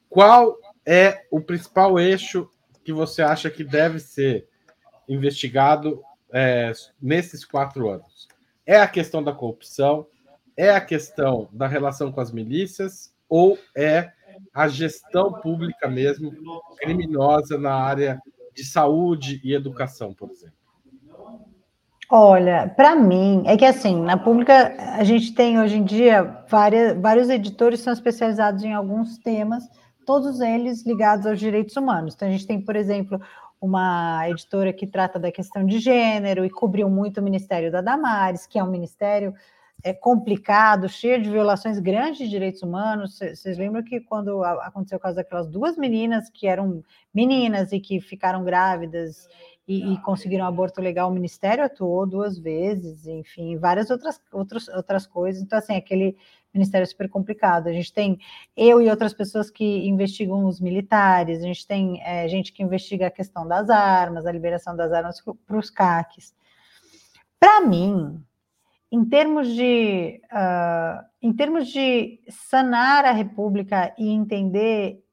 [0.10, 2.50] Qual é o principal eixo
[2.84, 4.48] que você acha que deve ser
[5.08, 8.28] investigado é, nesses quatro anos?
[8.66, 10.08] É a questão da corrupção?
[10.56, 13.14] É a questão da relação com as milícias?
[13.30, 14.12] Ou é
[14.54, 16.32] a gestão pública mesmo
[16.78, 18.20] criminosa na área
[18.54, 20.58] de saúde e educação, por exemplo?
[22.10, 26.98] Olha, para mim, é que assim, na pública, a gente tem hoje em dia várias,
[26.98, 29.64] vários editores são especializados em alguns temas,
[30.06, 32.16] todos eles ligados aos direitos humanos.
[32.16, 33.20] Então, a gente tem, por exemplo,
[33.60, 38.48] uma editora que trata da questão de gênero e cobriu muito o Ministério da Damares,
[38.48, 39.34] que é um ministério
[39.88, 43.18] é, complicado, cheio de violações grandes de direitos humanos.
[43.18, 48.02] Vocês lembram que quando aconteceu o caso daquelas duas meninas que eram meninas e que
[48.02, 49.28] ficaram grávidas
[49.66, 55.06] e, e, conseguiram aborto legal, o Ministério atuou duas vezes, enfim, várias outras, outras, outras
[55.06, 55.42] coisas.
[55.42, 56.18] Então, assim, aquele
[56.54, 57.68] Ministério super complicado.
[57.68, 58.20] A gente tem
[58.56, 63.08] eu e outras pessoas que investigam os militares, a gente tem é, gente que investiga
[63.08, 66.34] a questão das armas, a liberação das armas para os CACs.
[67.40, 68.22] Para mim,
[68.92, 75.04] em termos de uh, em termos de sanar a República e entender,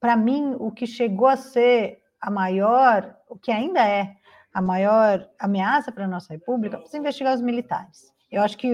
[0.00, 4.16] para mim, o que chegou a ser a maior, o que ainda é
[4.52, 8.12] a maior ameaça para a nossa República, precisa investigar os militares.
[8.30, 8.66] Eu acho que,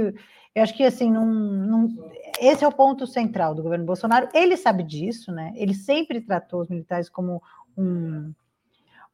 [0.54, 2.10] eu acho que assim, num, num,
[2.40, 4.28] esse é o ponto central do governo Bolsonaro.
[4.34, 5.52] Ele sabe disso, né?
[5.54, 7.42] Ele sempre tratou os militares como
[7.76, 8.32] um,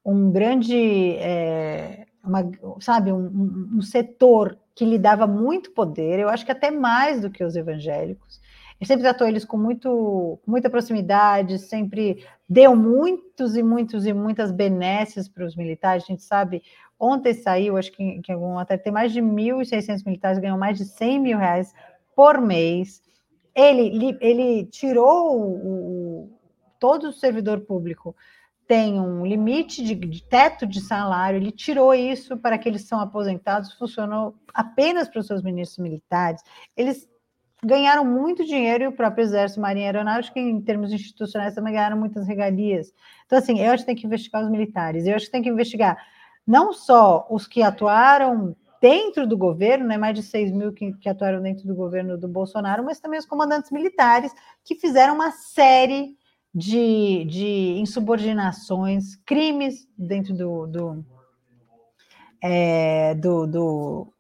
[0.04, 2.48] um grande, é, uma,
[2.80, 6.20] sabe, um, um setor que lhe dava muito poder.
[6.20, 8.38] Eu acho que até mais do que os evangélicos.
[8.78, 14.52] Ele sempre tratou eles com, muito, muita proximidade, sempre deu muitos e muitos e muitas
[14.52, 16.04] benesses para os militares.
[16.04, 16.62] A gente sabe,
[17.00, 20.84] ontem saiu, acho que, que algum até tem mais de 1.600 militares ganham mais de
[20.84, 21.74] 100 mil reais
[22.14, 23.02] por mês.
[23.54, 26.30] Ele, ele tirou o,
[26.78, 28.14] todo o servidor público
[28.66, 33.00] tem um limite de, de, teto de salário, ele tirou isso para que eles são
[33.00, 36.42] aposentados, funcionou apenas para os seus ministros militares.
[36.76, 37.08] Eles
[37.64, 42.26] ganharam muito dinheiro e o próprio Exército, Marinha Aeronáutica, em termos institucionais, também ganharam muitas
[42.26, 42.92] regalias.
[43.24, 45.48] Então, assim, eu acho que tem que investigar os militares, eu acho que tem que
[45.48, 45.96] investigar
[46.46, 51.08] não só os que atuaram dentro do governo, né, mais de 6 mil que, que
[51.08, 54.32] atuaram dentro do governo do Bolsonaro, mas também os comandantes militares
[54.64, 56.16] que fizeram uma série
[56.56, 61.04] de, de insubordinações, crimes dentro do, do,
[62.42, 64.12] é, do, do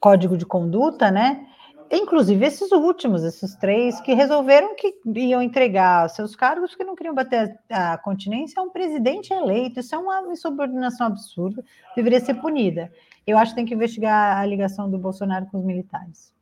[0.00, 1.46] código de conduta, né?
[1.92, 7.14] Inclusive esses últimos, esses três, que resolveram que iam entregar seus cargos porque não queriam
[7.14, 9.78] bater a continência a um presidente eleito.
[9.78, 11.62] Isso é uma insubordinação absurda,
[11.94, 12.90] deveria ser punida.
[13.26, 16.33] Eu acho que tem que investigar a ligação do Bolsonaro com os militares.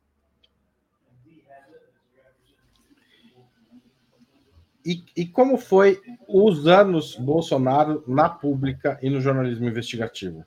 [4.85, 10.43] E, e como foi os anos Bolsonaro na pública e no jornalismo investigativo?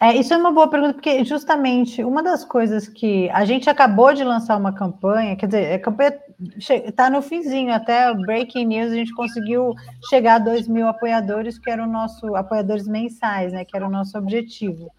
[0.00, 4.12] É, isso é uma boa pergunta, porque justamente uma das coisas que a gente acabou
[4.12, 6.18] de lançar uma campanha, quer dizer, a campanha
[6.58, 9.72] está no finzinho, até o Breaking News a gente conseguiu
[10.10, 13.90] chegar a 2 mil apoiadores, que eram o nosso, apoiadores mensais, né, que era o
[13.90, 14.90] nosso objetivo.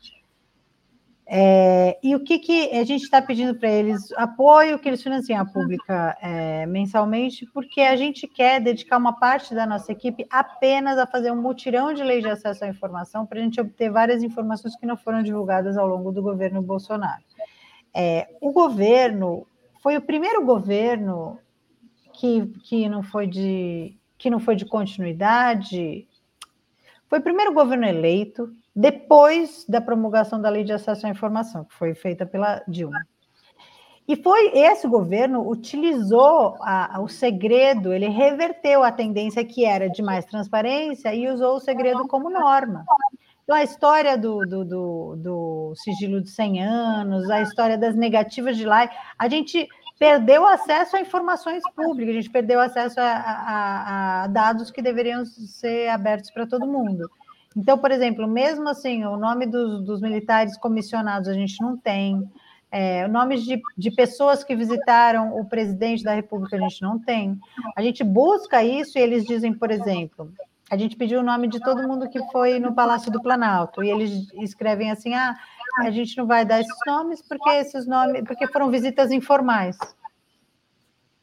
[1.27, 4.11] É, e o que, que a gente está pedindo para eles?
[4.11, 9.55] Apoio que eles financiam a pública é, mensalmente, porque a gente quer dedicar uma parte
[9.55, 13.39] da nossa equipe apenas a fazer um mutirão de lei de acesso à informação, para
[13.39, 17.23] a gente obter várias informações que não foram divulgadas ao longo do governo Bolsonaro.
[17.91, 19.47] É, o governo
[19.81, 21.39] foi o primeiro governo
[22.13, 26.07] que, que, não foi de, que não foi de continuidade,
[27.07, 31.73] foi o primeiro governo eleito depois da promulgação da Lei de Acesso à Informação, que
[31.73, 33.05] foi feita pela Dilma.
[34.07, 39.89] E foi esse governo utilizou a, a, o segredo, ele reverteu a tendência que era
[39.89, 42.85] de mais transparência e usou o segredo como norma.
[43.43, 48.57] Então, a história do, do, do, do sigilo de 100 anos, a história das negativas
[48.57, 54.23] de lá, a gente perdeu acesso a informações públicas, a gente perdeu acesso a, a,
[54.23, 57.09] a dados que deveriam ser abertos para todo mundo.
[57.55, 62.29] Então, por exemplo, mesmo assim, o nome dos, dos militares comissionados a gente não tem,
[62.69, 67.39] é, nomes de, de pessoas que visitaram o presidente da República a gente não tem.
[67.73, 70.29] A gente busca isso e eles dizem, por exemplo,
[70.69, 73.89] a gente pediu o nome de todo mundo que foi no Palácio do Planalto e
[73.89, 75.35] eles escrevem assim: ah,
[75.77, 79.77] a gente não vai dar esses nomes porque esses nomes, porque foram visitas informais.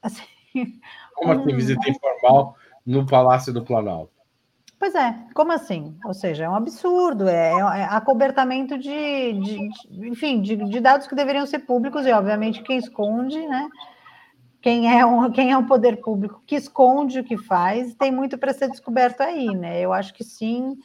[0.03, 0.23] Assim,
[1.15, 4.13] como assim, visita informal no Palácio do Planalto?
[4.79, 5.97] Pois é, como assim?
[6.05, 11.07] Ou seja, é um absurdo, é, é acobertamento de, de, de enfim, de, de, dados
[11.07, 13.69] que deveriam ser públicos e, obviamente, quem esconde, né?
[14.61, 18.37] Quem é, um, quem é um poder público que esconde o que faz, tem muito
[18.37, 19.81] para ser descoberto aí, né?
[19.81, 20.77] Eu acho que sim,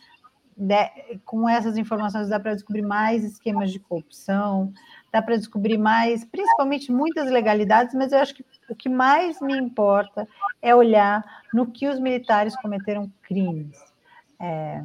[0.58, 0.90] né,
[1.24, 4.74] com essas informações dá para descobrir mais esquemas de corrupção,
[5.12, 9.56] dá para descobrir mais, principalmente muitas ilegalidades, mas eu acho que o que mais me
[9.56, 10.28] importa
[10.62, 13.78] é olhar no que os militares cometeram crimes.
[14.40, 14.84] É,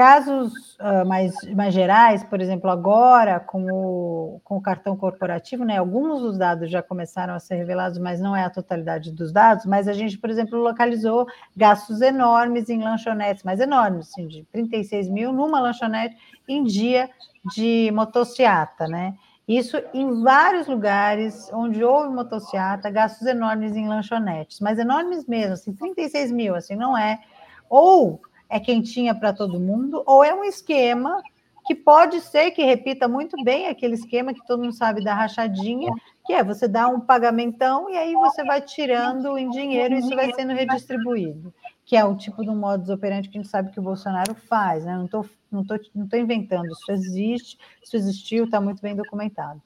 [0.00, 5.76] casos uh, mais, mais gerais, por exemplo, agora com o, com o cartão corporativo, né,
[5.76, 9.66] alguns dos dados já começaram a ser revelados, mas não é a totalidade dos dados,
[9.66, 15.10] mas a gente, por exemplo, localizou gastos enormes em lanchonetes, mais enormes, assim, de 36
[15.10, 16.16] mil numa lanchonete
[16.48, 17.10] em dia
[17.54, 19.14] de motociata, né?
[19.46, 25.74] Isso em vários lugares onde houve motociata, gastos enormes em lanchonetes, mas enormes mesmo, assim,
[25.74, 27.20] 36 mil, assim, não é
[27.68, 28.18] ou
[28.50, 31.22] é quentinha para todo mundo, ou é um esquema
[31.66, 35.92] que pode ser que repita muito bem aquele esquema que todo mundo sabe da rachadinha,
[36.26, 40.14] que é você dá um pagamentão e aí você vai tirando em dinheiro e isso
[40.16, 43.70] vai sendo redistribuído, que é o tipo de um modus operandi que a gente sabe
[43.70, 44.96] que o Bolsonaro faz, né?
[44.96, 49.60] Não estou não tô, não tô inventando, isso existe, isso existiu, está muito bem documentado.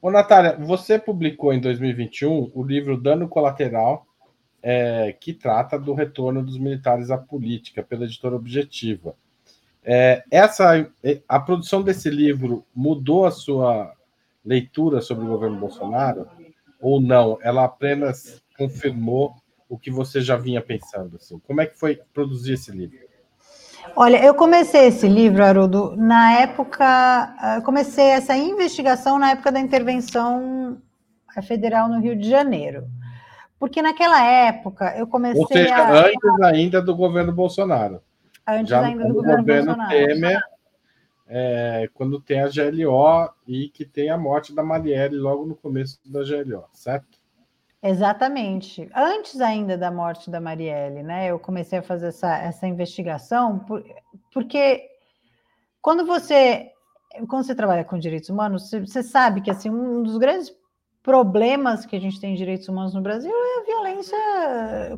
[0.00, 4.06] Ô, Natália, você publicou em 2021 o livro Dano Colateral,
[4.62, 9.14] é, que trata do retorno dos militares à política pela editora Objetiva.
[9.84, 10.86] É, essa
[11.28, 13.94] a produção desse livro mudou a sua
[14.44, 16.26] leitura sobre o governo Bolsonaro
[16.80, 17.38] ou não?
[17.42, 19.34] Ela apenas confirmou
[19.68, 21.16] o que você já vinha pensando.
[21.16, 21.38] Assim.
[21.46, 22.98] Como é que foi produzir esse livro?
[23.96, 30.78] Olha, eu comecei esse livro, Haroldo, na época, comecei essa investigação na época da intervenção
[31.42, 32.84] federal no Rio de Janeiro.
[33.58, 36.06] Porque naquela época eu comecei Ou seja, a...
[36.06, 38.00] antes ainda do governo Bolsonaro.
[38.46, 39.90] Antes Já ainda do governo, governo Bolsonaro.
[39.90, 40.40] Temer,
[41.26, 46.00] é, quando tem a GLO e que tem a morte da Marielle logo no começo
[46.04, 47.18] da GLO, certo?
[47.82, 48.88] Exatamente.
[48.94, 51.30] Antes ainda da morte da Marielle, né?
[51.30, 53.84] Eu comecei a fazer essa, essa investigação, por,
[54.32, 54.88] porque
[55.80, 56.72] quando você
[57.28, 60.54] quando você trabalha com direitos humanos, você, você sabe que assim um dos grandes
[61.08, 64.18] problemas que a gente tem em direitos humanos no Brasil é a violência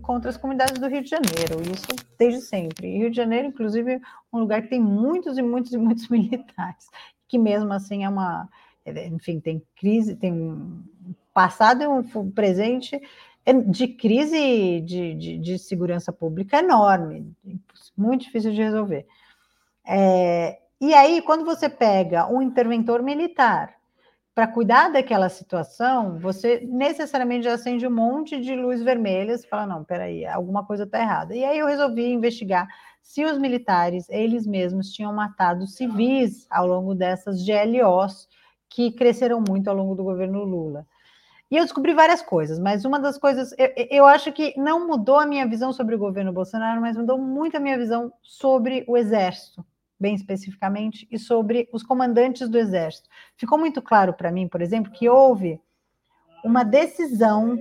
[0.02, 1.86] contra as comunidades do Rio de Janeiro, isso
[2.18, 2.88] desde sempre.
[2.88, 4.00] E Rio de Janeiro, inclusive,
[4.32, 6.88] um lugar que tem muitos e muitos e muitos militares,
[7.28, 8.48] que mesmo assim é uma,
[8.84, 10.82] enfim, tem crise, tem um
[11.32, 13.00] passado e um presente
[13.68, 17.32] de crise de, de, de segurança pública enorme,
[17.96, 19.06] muito difícil de resolver.
[19.86, 23.79] É, e aí, quando você pega um interventor militar
[24.34, 29.84] para cuidar daquela situação, você necessariamente já acende um monte de luz vermelhas fala: não,
[29.84, 31.34] peraí, alguma coisa está errada.
[31.34, 32.68] E aí eu resolvi investigar
[33.02, 38.28] se os militares, eles mesmos, tinham matado civis ao longo dessas GLOs
[38.68, 40.86] que cresceram muito ao longo do governo Lula.
[41.50, 45.18] E eu descobri várias coisas, mas uma das coisas, eu, eu acho que não mudou
[45.18, 48.96] a minha visão sobre o governo Bolsonaro, mas mudou muito a minha visão sobre o
[48.96, 49.64] Exército
[50.00, 53.08] bem especificamente, e sobre os comandantes do Exército.
[53.36, 55.60] Ficou muito claro para mim, por exemplo, que houve
[56.42, 57.58] uma decisão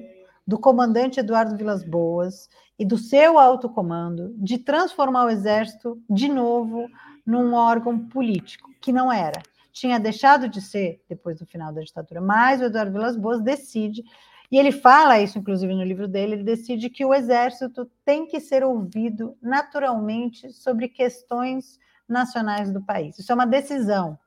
[0.47, 6.29] do comandante Eduardo Vilas Boas e do seu alto comando de transformar o Exército de
[6.29, 6.89] novo
[7.25, 9.43] num órgão político, que não era.
[9.71, 14.03] Tinha deixado de ser depois do final da ditadura, mas o Eduardo Vilas Boas decide
[14.51, 16.33] e ele fala isso, inclusive, no livro dele.
[16.33, 23.17] Ele decide que o exército tem que ser ouvido naturalmente sobre questões nacionais do país.
[23.17, 24.17] Isso é uma decisão.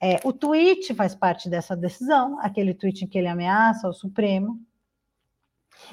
[0.00, 4.58] É, o tweet faz parte dessa decisão, aquele tweet em que ele ameaça o Supremo.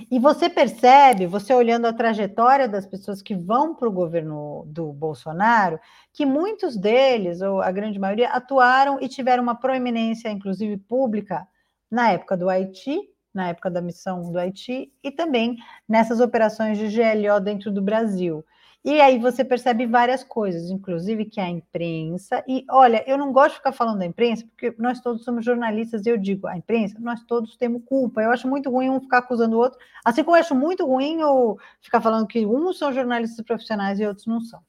[0.10, 4.92] E você percebe, você olhando a trajetória das pessoas que vão para o governo do
[4.94, 5.80] Bolsonaro,
[6.14, 11.48] que muitos deles, ou a grande maioria, atuaram e tiveram uma proeminência, inclusive pública,
[11.90, 13.00] na época do Haiti,
[13.34, 15.58] na época da missão do Haiti, e também
[15.88, 18.44] nessas operações de GLO dentro do Brasil.
[18.84, 23.52] E aí você percebe várias coisas, inclusive que a imprensa, e olha, eu não gosto
[23.52, 26.98] de ficar falando da imprensa, porque nós todos somos jornalistas, e eu digo, a imprensa,
[27.00, 28.22] nós todos temos culpa.
[28.22, 31.20] Eu acho muito ruim um ficar acusando o outro, assim como eu acho muito ruim
[31.20, 34.62] eu ficar falando que uns são jornalistas profissionais e outros não são.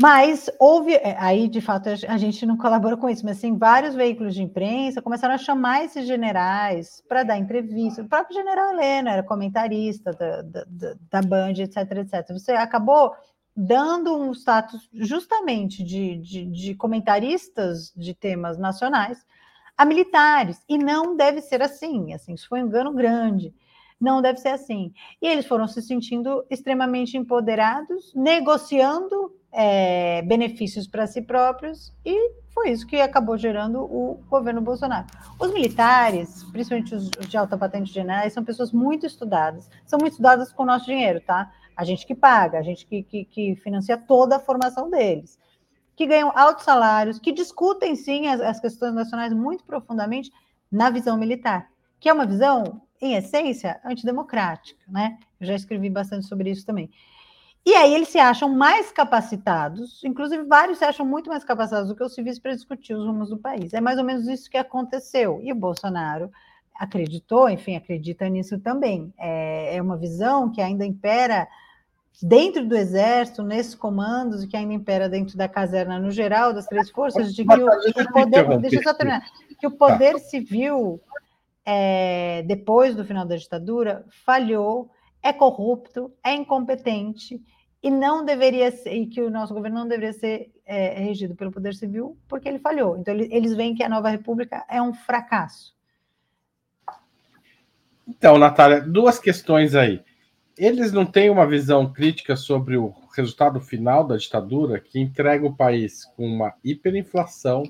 [0.00, 3.94] Mas houve, é, aí de fato a gente não colabora com isso, mas sim vários
[3.94, 8.02] veículos de imprensa começaram a chamar esses generais para dar entrevista.
[8.02, 10.64] O próprio general Helena era comentarista da, da,
[11.10, 12.32] da Band, etc, etc.
[12.32, 13.12] Você acabou
[13.56, 19.24] dando um status justamente de, de, de comentaristas de temas nacionais
[19.76, 20.60] a militares.
[20.68, 22.12] E não deve ser assim.
[22.12, 23.54] Assim, isso foi um engano grande.
[24.00, 24.92] Não deve ser assim.
[25.22, 32.70] E eles foram se sentindo extremamente empoderados, negociando é, benefícios para si próprios, e foi
[32.70, 35.06] isso que acabou gerando o governo Bolsonaro.
[35.38, 40.52] Os militares, principalmente os de alta patente generais, são pessoas muito estudadas, são muito estudadas
[40.52, 41.52] com o nosso dinheiro, tá?
[41.76, 45.38] A gente que paga, a gente que, que, que financia toda a formação deles,
[45.96, 50.32] que ganham altos salários, que discutem sim as, as questões nacionais muito profundamente
[50.70, 51.68] na visão militar,
[52.00, 55.16] que é uma visão, em essência, antidemocrática, né?
[55.40, 56.90] Eu já escrevi bastante sobre isso também.
[57.66, 61.96] E aí eles se acham mais capacitados, inclusive vários se acham muito mais capacitados do
[61.96, 63.72] que os civis para discutir os rumos do país.
[63.72, 65.40] É mais ou menos isso que aconteceu.
[65.42, 66.30] E o Bolsonaro
[66.74, 69.14] acreditou, enfim, acredita nisso também.
[69.16, 71.48] É, é uma visão que ainda impera
[72.22, 76.66] dentro do exército, nesses comandos, e que ainda impera dentro da caserna no geral, das
[76.66, 78.58] três forças, de que o, o poder.
[78.58, 79.24] Deixa eu só terminar.
[79.58, 81.00] Que o poder civil,
[81.64, 84.90] é, depois do final da ditadura, falhou,
[85.22, 87.40] é corrupto, é incompetente
[87.84, 91.52] e não deveria ser, e que o nosso governo não deveria ser é, regido pelo
[91.52, 92.96] Poder Civil, porque ele falhou.
[92.96, 95.74] Então, ele, eles veem que a nova República é um fracasso.
[98.08, 100.02] Então, Natália, duas questões aí.
[100.56, 105.54] Eles não têm uma visão crítica sobre o resultado final da ditadura, que entrega o
[105.54, 107.64] país com uma hiperinflação,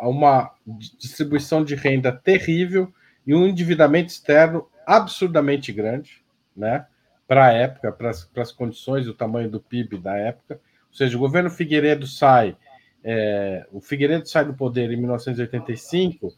[0.00, 0.54] uma
[0.98, 2.90] distribuição de renda terrível
[3.26, 6.24] e um endividamento externo absurdamente grande,
[6.56, 6.86] né?
[7.32, 8.10] Para a época, para
[8.42, 10.60] as condições, o tamanho do PIB da época.
[10.90, 12.54] Ou seja, o governo Figueiredo sai,
[13.02, 16.30] é, o Figueiredo sai do poder em 1985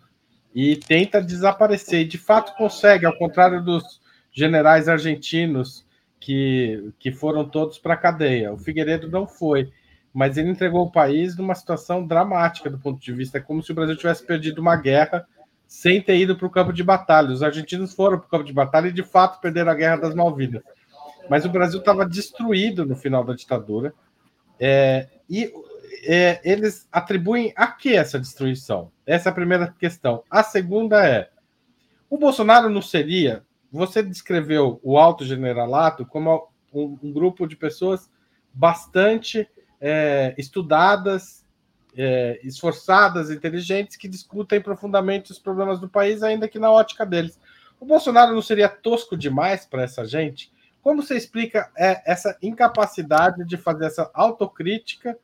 [0.55, 2.03] e tenta desaparecer.
[2.03, 5.85] E de fato consegue, ao contrário dos generais argentinos
[6.21, 8.53] que, que foram todos para a cadeia.
[8.53, 9.73] O Figueiredo não foi,
[10.13, 13.73] mas ele entregou o país numa situação dramática do ponto de vista, é como se
[13.73, 15.27] o Brasil tivesse perdido uma guerra
[15.67, 17.33] sem ter ido para o campo de batalha.
[17.33, 20.15] Os argentinos foram para o campo de batalha e de fato perderam a guerra das
[20.15, 20.63] Malvinas
[21.29, 23.95] mas o Brasil estava destruído no final da ditadura.
[24.59, 25.53] É, e
[26.07, 28.91] é, eles atribuem a que essa destruição?
[29.07, 30.23] Essa é a primeira questão.
[30.31, 31.31] A segunda é:
[32.09, 33.45] o Bolsonaro não seria.
[33.73, 38.09] Você descreveu o alto generalato como um, um grupo de pessoas
[38.53, 39.49] bastante
[39.81, 41.45] é, estudadas,
[41.97, 47.41] é, esforçadas, inteligentes, que discutem profundamente os problemas do país, ainda que na ótica deles.
[47.81, 50.53] O Bolsonaro não seria tosco demais para essa gente?
[50.85, 55.19] Como você explica é, essa incapacidade de fazer essa autocrítica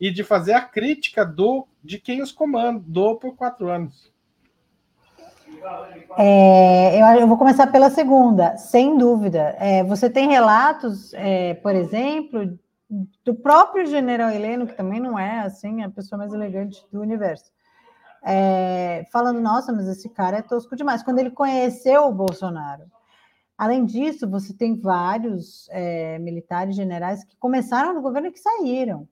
[0.00, 4.12] e de fazer a crítica do de quem os comandou por quatro anos?
[6.16, 9.56] É, eu, eu, vou começar pela segunda, sem dúvida.
[9.58, 12.56] É, você tem relatos, é, por exemplo,
[13.24, 17.50] do próprio general Heleno, que também não é assim a pessoa mais elegante do universo,
[18.24, 21.02] é, falando: nossa, mas esse cara é tosco demais.
[21.02, 22.84] Quando ele conheceu o Bolsonaro,
[23.60, 29.06] Além disso, você tem vários é, militares generais que começaram no governo e que saíram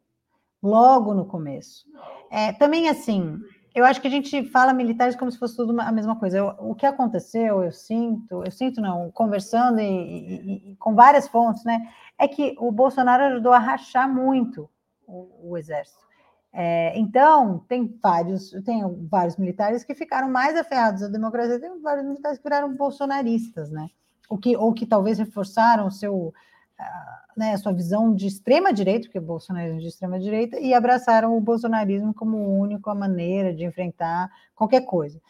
[0.62, 1.84] logo no começo.
[2.30, 3.38] É, também, assim,
[3.74, 6.38] eu acho que a gente fala militares como se fosse tudo a mesma coisa.
[6.38, 11.28] Eu, o que aconteceu, eu sinto, eu sinto não, conversando e, e, e, com várias
[11.28, 11.86] fontes, né,
[12.18, 14.66] é que o Bolsonaro ajudou a rachar muito
[15.06, 16.02] o, o exército.
[16.54, 22.06] É, então, tem vários, tem vários militares que ficaram mais aferrados à democracia, tem vários
[22.06, 23.90] militares que viraram bolsonaristas, né?
[24.28, 26.34] Ou que, ou que talvez reforçaram seu,
[27.36, 30.74] né, a sua visão de extrema direita, porque o bolsonarismo é de extrema direita, e
[30.74, 35.20] abraçaram o bolsonarismo como única maneira de enfrentar qualquer coisa.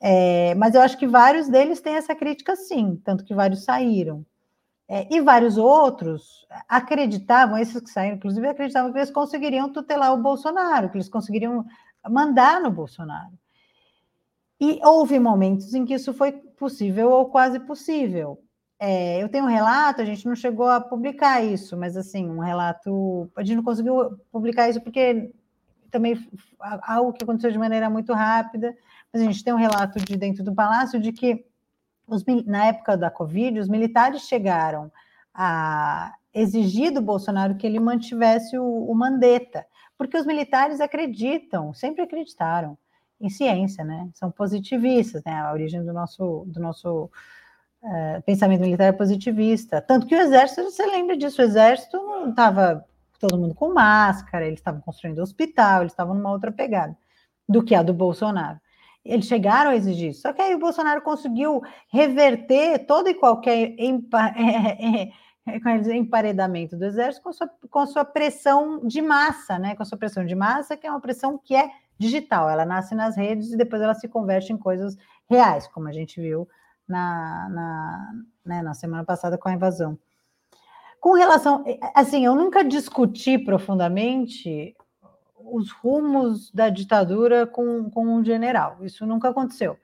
[0.00, 4.26] É, mas eu acho que vários deles têm essa crítica sim, tanto que vários saíram.
[4.88, 10.20] É, e vários outros acreditavam, esses que saíram, inclusive, acreditavam que eles conseguiriam tutelar o
[10.20, 11.64] Bolsonaro, que eles conseguiriam
[12.10, 13.32] mandar no Bolsonaro.
[14.60, 16.32] E houve momentos em que isso foi
[16.62, 18.38] possível ou quase possível.
[18.78, 22.38] É, eu tenho um relato, a gente não chegou a publicar isso, mas assim, um
[22.38, 23.28] relato.
[23.36, 25.32] A gente não conseguiu publicar isso porque
[25.90, 26.16] também
[26.60, 28.76] algo que aconteceu de maneira muito rápida,
[29.12, 31.44] mas a gente tem um relato de dentro do palácio de que
[32.06, 34.90] os, na época da Covid, os militares chegaram
[35.34, 39.66] a exigir do Bolsonaro que ele mantivesse o, o Mandetta,
[39.98, 42.78] porque os militares acreditam, sempre acreditaram,
[43.22, 44.10] em ciência, né?
[44.14, 45.32] São positivistas, né?
[45.32, 47.04] A origem do nosso, do nosso
[47.82, 49.80] uh, pensamento militar é positivista.
[49.80, 52.84] Tanto que o exército, você lembra disso, o exército não estava
[53.20, 56.96] todo mundo com máscara, eles estavam construindo hospital, eles estavam numa outra pegada
[57.48, 58.60] do que a do Bolsonaro.
[59.04, 60.22] Eles chegaram a exigir isso.
[60.22, 63.76] Só que aí o Bolsonaro conseguiu reverter toda e qualquer
[65.62, 69.74] com esse emparedamento do exército com sua, com sua pressão de massa, né?
[69.76, 71.70] Com a sua pressão de massa, que é uma pressão que é
[72.02, 74.96] digital, ela nasce nas redes e depois ela se converte em coisas
[75.28, 76.48] reais, como a gente viu
[76.86, 78.12] na, na,
[78.44, 79.98] né, na semana passada com a invasão.
[81.00, 84.76] Com relação, assim, eu nunca discuti profundamente
[85.36, 89.76] os rumos da ditadura com, com um general, isso nunca aconteceu.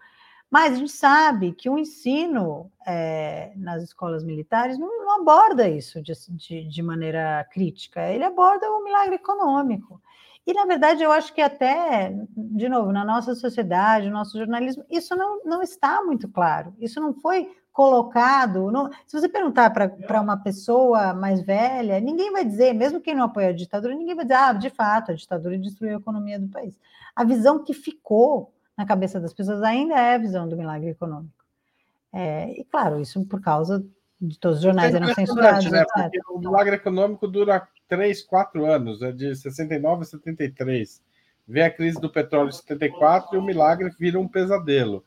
[0.51, 6.01] Mas a gente sabe que o ensino é, nas escolas militares não, não aborda isso
[6.01, 10.01] de, de, de, maneira crítica, ele aborda o milagre econômico.
[10.49, 14.82] E, na verdade, eu acho que até, de novo, na nossa sociedade, no nosso jornalismo,
[14.88, 16.74] isso não, não está muito claro.
[16.78, 18.70] Isso não foi colocado.
[18.70, 18.90] Não...
[19.07, 23.51] Se você perguntar para uma pessoa mais velha, ninguém vai dizer, mesmo quem não apoia
[23.51, 26.80] a ditadura, ninguém vai dizer, ah, de fato, a ditadura destruiu a economia do país.
[27.14, 31.44] A visão que ficou na cabeça das pessoas ainda é a visão do milagre econômico.
[32.11, 33.84] É, e, claro, isso por causa
[34.21, 35.71] de todos os jornais eram censurados.
[35.71, 35.85] Né?
[36.29, 41.03] o milagre econômico dura três, quatro anos, é de 69 a 73.
[41.47, 45.03] Vem a crise do petróleo em 74 e o milagre vira um pesadelo.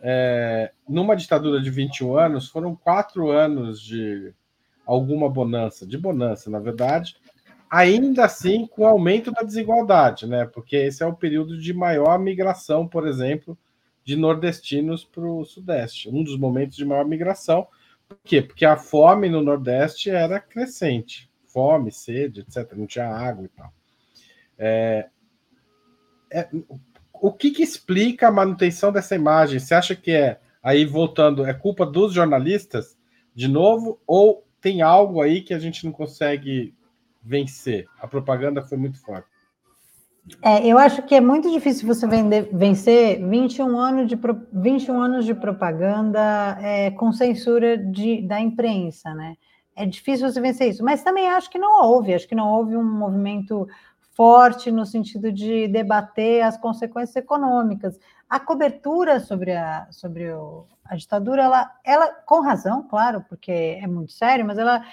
[0.00, 4.32] É, numa ditadura de 21 anos, foram quatro anos de
[4.86, 7.16] alguma bonança, de bonança, na verdade,
[7.70, 10.46] ainda assim com aumento da desigualdade, né?
[10.46, 13.56] Porque esse é o período de maior migração, por exemplo,
[14.04, 17.66] de nordestinos para o Sudeste, um dos momentos de maior migração.
[18.08, 18.42] Por quê?
[18.42, 22.72] Porque a fome no Nordeste era crescente fome, sede, etc.
[22.74, 23.72] Não tinha água e tal.
[24.56, 25.08] É,
[26.30, 26.48] é,
[27.12, 29.58] o que, que explica a manutenção dessa imagem?
[29.58, 32.96] Você acha que é, aí voltando, é culpa dos jornalistas,
[33.34, 36.74] de novo, ou tem algo aí que a gente não consegue
[37.22, 37.86] vencer?
[37.98, 39.28] A propaganda foi muito forte.
[40.42, 44.18] É, eu acho que é muito difícil você vender, vencer 21 anos de,
[44.52, 49.36] 21 anos de propaganda é, com censura de, da imprensa, né?
[49.78, 50.84] é difícil você vencer isso.
[50.84, 53.66] Mas também acho que não houve, acho que não houve um movimento
[54.12, 57.96] forte no sentido de debater as consequências econômicas.
[58.28, 63.86] A cobertura sobre a, sobre o, a ditadura, ela, ela, com razão, claro, porque é
[63.86, 64.84] muito sério, mas ela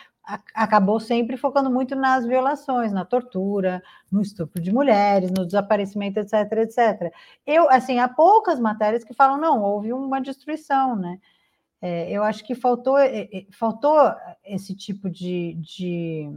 [0.54, 6.52] acabou sempre focando muito nas violações, na tortura, no estupro de mulheres, no desaparecimento, etc,
[6.58, 7.14] etc.
[7.46, 11.20] Eu, assim, há poucas matérias que falam, não, houve uma destruição, né?
[11.82, 13.96] É, eu acho que faltou, é, é, faltou
[14.44, 16.28] esse tipo de, de,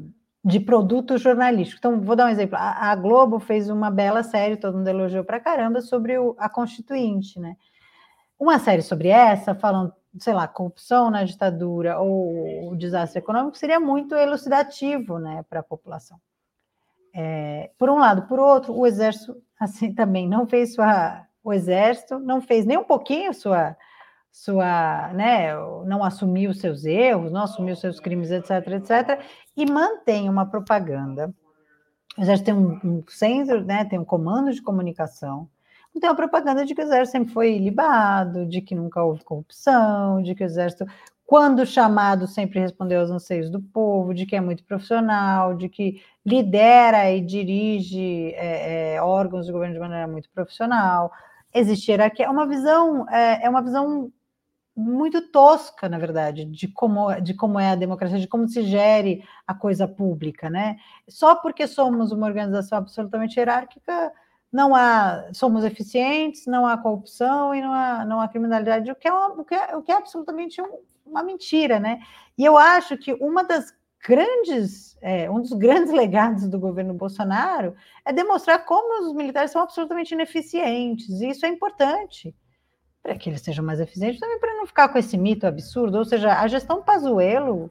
[0.44, 1.78] de, produto jornalístico.
[1.78, 2.56] Então, vou dar um exemplo.
[2.58, 6.48] A, a, Globo fez uma bela série, todo mundo elogiou pra caramba, sobre o, a
[6.50, 7.56] Constituinte, né?
[8.38, 13.78] Uma série sobre essa, falando, sei lá, corrupção na ditadura ou o desastre econômico, seria
[13.78, 16.18] muito elucidativo, né, para a população.
[17.14, 18.22] É, por um lado.
[18.22, 21.26] Por outro, o Exército, assim, também não fez sua...
[21.42, 23.76] O Exército não fez nem um pouquinho sua
[24.30, 25.54] sua, né,
[25.86, 29.20] não assumir os seus erros, não assumir os seus crimes, etc, etc,
[29.56, 31.34] e mantém uma propaganda.
[32.16, 35.48] O exército tem um, um centro, né, tem um comando de comunicação,
[36.00, 40.22] tem uma propaganda de que o exército sempre foi libado, de que nunca houve corrupção,
[40.22, 40.86] de que o exército,
[41.26, 46.02] quando chamado, sempre respondeu aos anseios do povo, de que é muito profissional, de que
[46.24, 51.12] lidera e dirige é, é, órgãos do governo de maneira muito profissional.
[51.54, 54.12] Existe hierarquia, é uma visão, é, é uma visão
[54.78, 59.24] muito tosca, na verdade, de como, de como é a democracia, de como se gere
[59.44, 60.76] a coisa pública, né?
[61.08, 64.12] Só porque somos uma organização absolutamente hierárquica,
[64.52, 69.06] não há, somos eficientes, não há corrupção e não há, não há criminalidade, o que
[69.06, 72.00] é, uma, o que é, o que é absolutamente um, uma mentira, né?
[72.36, 73.74] E eu acho que uma das
[74.06, 77.74] grandes, é, um dos grandes legados do governo Bolsonaro
[78.04, 82.34] é demonstrar como os militares são absolutamente ineficientes, e isso é importante
[83.02, 85.98] para que eles sejam mais eficientes, também para não ficar com esse mito absurdo.
[85.98, 87.70] Ou seja, a gestão Pazuello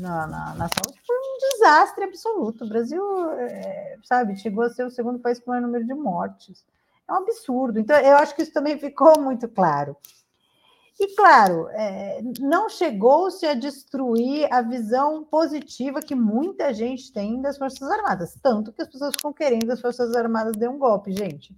[0.00, 2.64] na, na, na saúde foi um desastre absoluto.
[2.64, 5.94] O Brasil, é, sabe, chegou a ser o segundo país com o maior número de
[5.94, 6.64] mortes.
[7.08, 7.78] É um absurdo.
[7.78, 9.96] Então, eu acho que isso também ficou muito claro.
[10.98, 17.58] E, claro, é, não chegou-se a destruir a visão positiva que muita gente tem das
[17.58, 21.54] Forças Armadas, tanto que as pessoas ficam querendo as Forças Armadas dê um golpe, gente.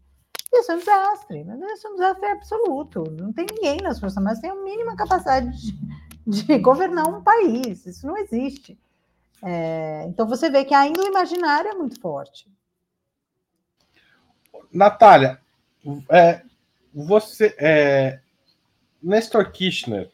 [0.51, 1.41] Isso é um desastre,
[1.75, 3.05] isso é um desastre absoluto.
[3.11, 7.23] Não tem ninguém nas Forças Armadas que tem a mínima capacidade de, de governar um
[7.23, 7.85] país.
[7.85, 8.79] Isso não existe.
[9.43, 12.49] É, então você vê que ainda o imaginário é muito forte.
[14.73, 15.41] Natália,
[16.11, 16.43] é,
[16.93, 18.21] você, é,
[19.03, 20.11] Nestor Kirchner,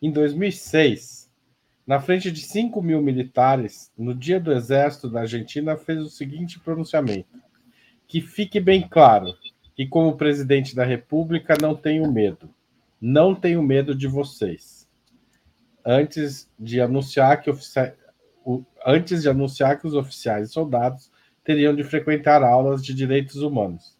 [0.00, 1.30] em 2006,
[1.86, 6.60] na frente de 5 mil militares, no dia do exército da Argentina, fez o seguinte
[6.60, 7.28] pronunciamento:
[8.06, 9.34] que fique bem claro,
[9.78, 12.52] e como presidente da República não tenho medo.
[13.00, 14.88] Não tenho medo de vocês.
[15.84, 17.80] antes de anunciar que ofici...
[18.88, 21.10] antes de anunciar que os oficiais e soldados
[21.44, 23.94] teriam de frequentar aulas de direitos humanos.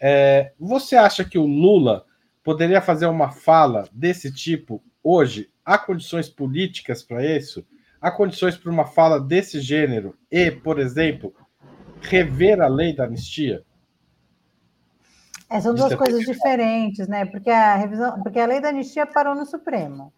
[0.00, 2.04] É, você acha que o Lula
[2.42, 5.48] poderia fazer uma fala desse tipo hoje?
[5.64, 7.64] Há condições políticas para isso?
[8.00, 11.32] Há condições para uma fala desse gênero e, por exemplo,
[12.00, 13.62] rever a lei da anistia?
[15.48, 17.24] É, são duas coisas diferentes, né?
[17.24, 20.12] Porque a revisão, porque a lei da anistia parou no Supremo,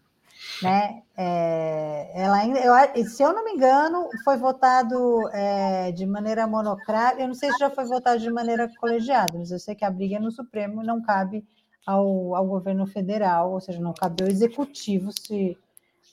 [0.61, 1.03] né?
[1.17, 7.21] É, ela ainda, eu, se eu não me engano, foi votado é, de maneira monocrática.
[7.21, 9.91] Eu não sei se já foi votado de maneira colegiada, mas eu sei que a
[9.91, 11.45] briga é no Supremo não cabe
[11.85, 15.57] ao, ao governo federal, ou seja, não cabe ao executivo se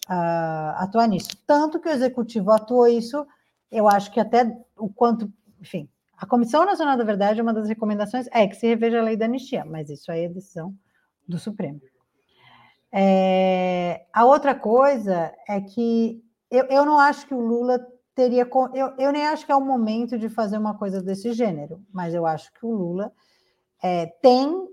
[0.08, 1.30] uh, atuar nisso.
[1.46, 3.26] Tanto que o executivo atuou isso,
[3.70, 4.44] eu acho que até
[4.76, 9.00] o quanto, enfim, a Comissão Nacional da Verdade, uma das recomendações é que se reveja
[9.00, 10.74] a lei da anistia, mas isso aí é decisão
[11.26, 11.80] do Supremo.
[12.92, 17.80] É, a outra coisa é que eu, eu não acho que o Lula
[18.14, 18.46] teria.
[18.74, 22.14] Eu, eu nem acho que é o momento de fazer uma coisa desse gênero, mas
[22.14, 23.10] eu acho que o Lula
[23.82, 24.68] é, tem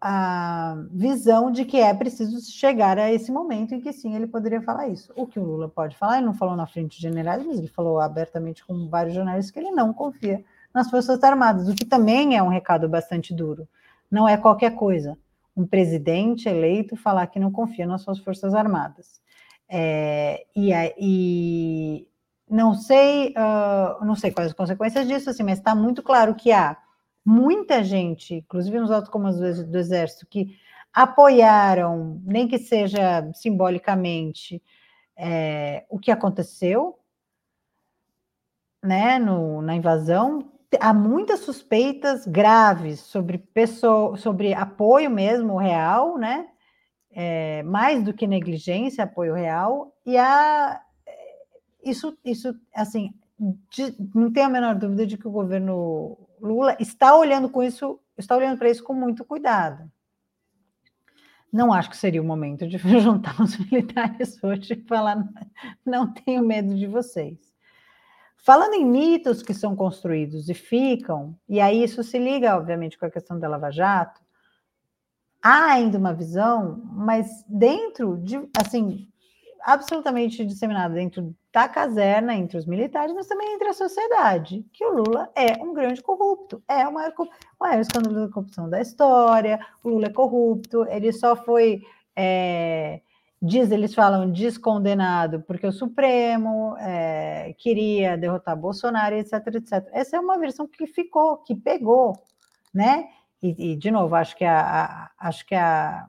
[0.00, 4.62] a visão de que é preciso chegar a esse momento em que sim ele poderia
[4.62, 5.12] falar isso.
[5.16, 7.66] O que o Lula pode falar, ele não falou na frente de generais, mas ele
[7.66, 12.36] falou abertamente com vários jornalistas que ele não confia nas Forças Armadas, o que também
[12.36, 13.68] é um recado bastante duro.
[14.08, 15.18] Não é qualquer coisa
[15.58, 19.20] um presidente eleito falar que não confia nas suas Forças Armadas.
[19.68, 22.08] É, e, e,
[22.48, 26.52] não sei, uh, não sei quais as consequências disso, assim, mas está muito claro que
[26.52, 26.78] há
[27.24, 30.56] muita gente, inclusive nos altos comandos do Exército, que
[30.94, 34.62] apoiaram, nem que seja simbolicamente,
[35.16, 36.96] é, o que aconteceu
[38.82, 40.52] né, no, na invasão.
[40.80, 46.48] Há muitas suspeitas graves sobre pessoa, sobre apoio mesmo real, né?
[47.10, 50.80] É, mais do que negligência, apoio real, e há
[51.82, 53.12] isso, isso assim,
[53.70, 57.98] de, não tenho a menor dúvida de que o governo Lula está olhando com isso,
[58.16, 59.90] está olhando para isso com muito cuidado.
[61.52, 65.26] Não acho que seria o momento de juntar os militares hoje e falar
[65.84, 67.38] não tenho medo de vocês.
[68.38, 73.04] Falando em mitos que são construídos e ficam, e aí isso se liga, obviamente, com
[73.06, 74.20] a questão da Lava Jato,
[75.42, 79.08] há ainda uma visão, mas dentro de, assim,
[79.62, 84.94] absolutamente disseminada dentro da caserna, entre os militares, mas também entre a sociedade, que o
[84.94, 87.12] Lula é um grande corrupto, é o maior,
[87.60, 91.82] maior escândalo da corrupção da história, o Lula é corrupto, ele só foi,
[92.14, 93.00] é,
[93.40, 99.88] diz, eles falam, descondenado porque o Supremo é, queria derrotar Bolsonaro, etc, etc.
[99.92, 102.12] Essa é uma versão que ficou, que pegou,
[102.74, 103.08] né?
[103.42, 106.08] E, e de novo, acho que a, a acho que a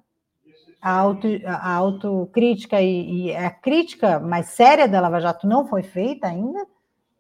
[0.82, 5.84] a, auto, a autocrítica e, e, a crítica mais séria da Lava Jato não foi
[5.84, 6.66] feita ainda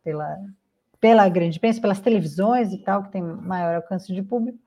[0.03, 0.37] pela,
[0.99, 4.57] pela grande imprensa, pelas televisões e tal, que tem maior alcance de público,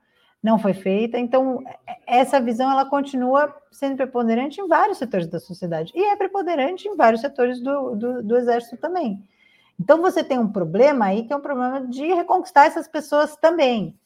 [0.43, 1.17] não foi feita.
[1.17, 1.63] Então,
[2.05, 6.95] essa visão ela continua sendo preponderante em vários setores da sociedade e é preponderante em
[6.97, 9.23] vários setores do, do, do Exército também.
[9.79, 13.97] Então, você tem um problema aí que é um problema de reconquistar essas pessoas também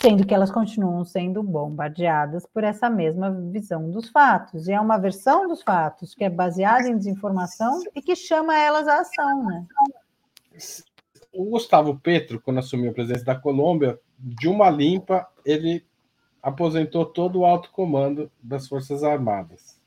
[0.00, 4.66] sendo que elas continuam sendo bombardeadas por essa mesma visão dos fatos.
[4.66, 8.88] E é uma versão dos fatos que é baseada em desinformação e que chama elas
[8.88, 9.66] à ação, né?
[11.32, 15.84] O Gustavo Petro, quando assumiu a presidência da Colômbia, de uma limpa, ele
[16.42, 19.80] aposentou todo o alto comando das Forças Armadas.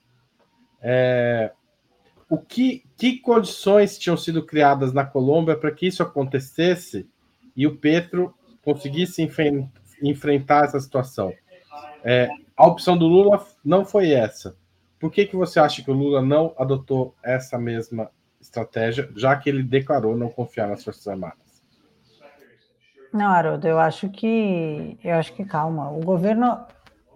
[0.82, 1.52] É,
[2.30, 7.08] o que, que condições tinham sido criadas na Colômbia para que isso acontecesse
[7.56, 8.34] e o Petro
[8.64, 9.28] conseguisse
[10.02, 11.34] enfrentar essa situação.
[12.04, 14.56] É, a opção do Lula não foi essa.
[15.00, 18.10] Por que, que você acha que o Lula não adotou essa mesma
[18.46, 21.46] estratégia, já que ele declarou não confiar nas Forças Armadas?
[23.12, 25.90] Não, Haroldo, eu acho que eu acho que calma.
[25.92, 26.66] O governo,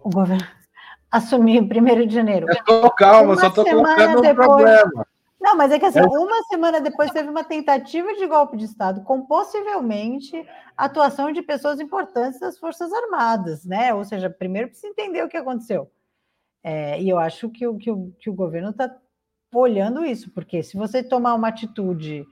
[0.02, 0.46] o governo
[1.10, 2.46] assumiu em 1 de janeiro.
[2.48, 5.06] Eu tô calma, Uma só estou colocando um depois, problema.
[5.40, 9.02] Não, mas é que assim, uma semana depois teve uma tentativa de golpe de Estado
[9.02, 13.92] com possivelmente atuação de pessoas importantes das Forças Armadas, né?
[13.94, 15.90] Ou seja, primeiro precisa entender o que aconteceu.
[16.62, 18.94] É, e eu acho que o, que o, que o governo está
[19.52, 22.24] olhando isso, porque se você tomar uma atitude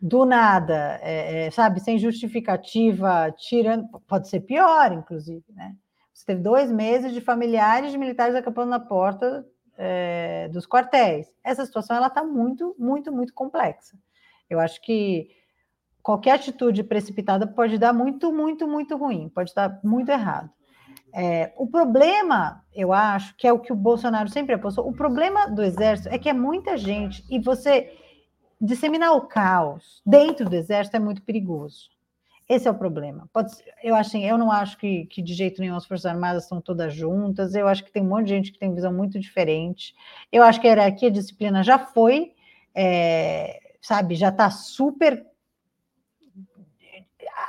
[0.00, 5.74] do nada, é, é, sabe, sem justificativa, tirando, pode ser pior, inclusive, né?
[6.12, 11.32] Você teve dois meses de familiares de militares acampando na porta é, dos quartéis.
[11.44, 13.96] Essa situação ela está muito, muito, muito complexa.
[14.50, 15.28] Eu acho que
[16.02, 20.50] qualquer atitude precipitada pode dar muito, muito, muito ruim, pode dar muito errado.
[21.14, 25.48] É, o problema, eu acho, que é o que o Bolsonaro sempre apostou, o problema
[25.48, 27.92] do exército é que é muita gente e você
[28.60, 31.90] disseminar o caos dentro do exército é muito perigoso.
[32.48, 33.28] Esse é o problema.
[33.30, 33.52] Pode,
[33.82, 36.94] eu, assim, eu não acho que, que de jeito nenhum as Forças Armadas estão todas
[36.94, 39.94] juntas, eu acho que tem um monte de gente que tem visão muito diferente.
[40.32, 42.32] Eu acho que a hierarquia a disciplina já foi,
[42.74, 45.26] é, sabe, já está super.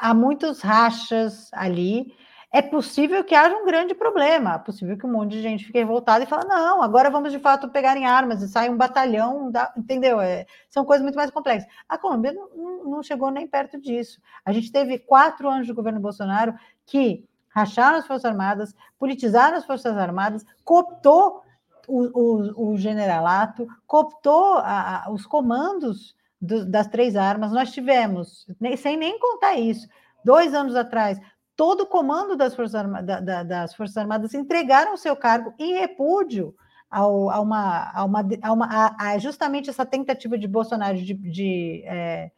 [0.01, 2.13] Há muitos rachas ali.
[2.51, 5.77] É possível que haja um grande problema, é possível que um monte de gente fique
[5.77, 9.51] revoltada e fale, não, agora vamos de fato pegar em armas e sai um batalhão,
[9.51, 9.71] da...
[9.77, 10.19] entendeu?
[10.19, 11.71] É, são coisas muito mais complexas.
[11.87, 14.19] A Colômbia não, não chegou nem perto disso.
[14.43, 16.55] A gente teve quatro anos do governo Bolsonaro
[16.87, 21.43] que racharam as Forças Armadas, politizaram as Forças Armadas, cooptou
[21.87, 27.51] o, o, o generalato, cooptou a, a, os comandos do, das três armas.
[27.51, 28.47] Nós tivemos,
[28.77, 29.87] sem nem contar isso,
[30.23, 31.19] dois anos atrás,
[31.59, 36.55] todo o comando das Forças, Armadas, da, das Forças Armadas entregaram seu cargo em repúdio
[36.89, 41.83] ao, a, uma, a, uma, a, uma, a justamente essa tentativa de Bolsonaro de, de,
[41.85, 42.31] é,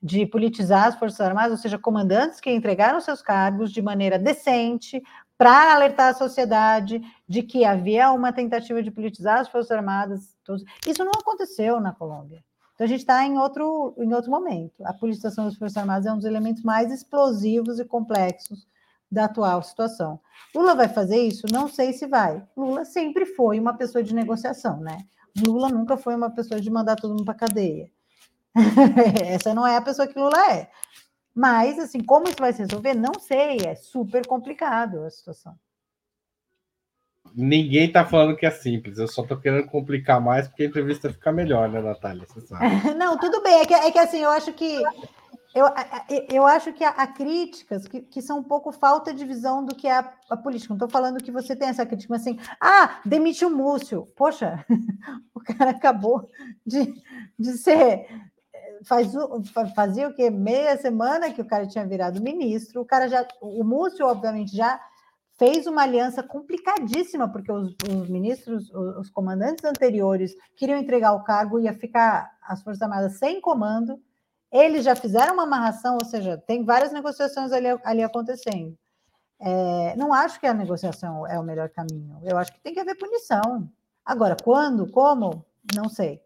[0.00, 5.02] de politizar as Forças Armadas, ou seja, comandantes que entregaram seus cargos de maneira decente
[5.36, 10.32] para alertar a sociedade de que havia uma tentativa de politizar as Forças Armadas.
[10.86, 12.40] Isso não aconteceu na Colômbia.
[12.74, 14.84] Então, a gente está em outro, em outro momento.
[14.84, 18.66] A politização das Forças Armadas é um dos elementos mais explosivos e complexos
[19.10, 20.20] da atual situação.
[20.54, 21.46] Lula vai fazer isso?
[21.52, 22.42] Não sei se vai.
[22.56, 24.98] Lula sempre foi uma pessoa de negociação, né?
[25.46, 27.88] Lula nunca foi uma pessoa de mandar todo mundo para cadeia.
[29.24, 30.68] Essa não é a pessoa que Lula é.
[31.34, 32.94] Mas, assim, como isso vai se resolver?
[32.94, 33.58] Não sei.
[33.64, 35.56] É super complicado a situação.
[37.36, 41.10] Ninguém tá falando que é simples, eu só tô querendo complicar mais porque a entrevista
[41.10, 42.24] fica melhor, né, Natália?
[42.28, 42.64] Você sabe.
[42.94, 43.60] Não, tudo bem.
[43.60, 44.80] É que, é que assim, eu acho que.
[45.52, 45.66] Eu,
[46.30, 49.86] eu acho que há, críticas que, que são um pouco falta de visão do que
[49.86, 50.74] é a, a política.
[50.74, 54.08] Não estou falando que você tem essa crítica, mas assim, ah, demite o Múcio.
[54.16, 54.64] Poxa,
[55.34, 56.28] o cara acabou
[56.64, 56.94] de,
[57.38, 58.06] de ser.
[58.84, 59.12] Faz,
[59.74, 60.28] fazia o quê?
[60.28, 62.80] Meia semana que o cara tinha virado ministro.
[62.80, 63.26] O cara já.
[63.40, 64.80] O Múcio, obviamente, já
[65.36, 71.24] fez uma aliança complicadíssima, porque os, os, ministros, os, os, comandantes anteriores queriam entregar o
[71.24, 74.00] cargo, ia ficar as Forças Armadas sem comando.
[74.52, 78.76] Eles já fizeram uma amarração, ou seja, tem várias negociações ali, ali acontecendo.
[79.40, 82.18] É, não acho que a negociação é o melhor caminho.
[82.22, 83.68] Eu acho que tem que haver punição.
[84.04, 86.22] Agora, quando, como, não sei.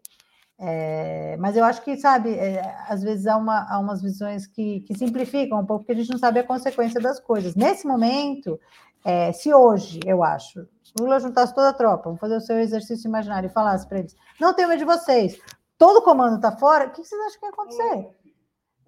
[0.61, 4.81] É, mas eu acho que, sabe, é, às vezes há, uma, há umas visões que,
[4.81, 7.55] que, simplificam um pouco, porque a gente não sabe a consequência das coisas.
[7.55, 8.59] Nesse momento,
[9.03, 10.67] é, se hoje, eu acho,
[10.99, 14.15] Lula juntasse toda a tropa, vamos fazer o seu exercício imaginário e falasse para eles:
[14.39, 15.39] não tenho medo de vocês,
[15.77, 18.19] todo o comando está fora, o que vocês acham que ia acontecer?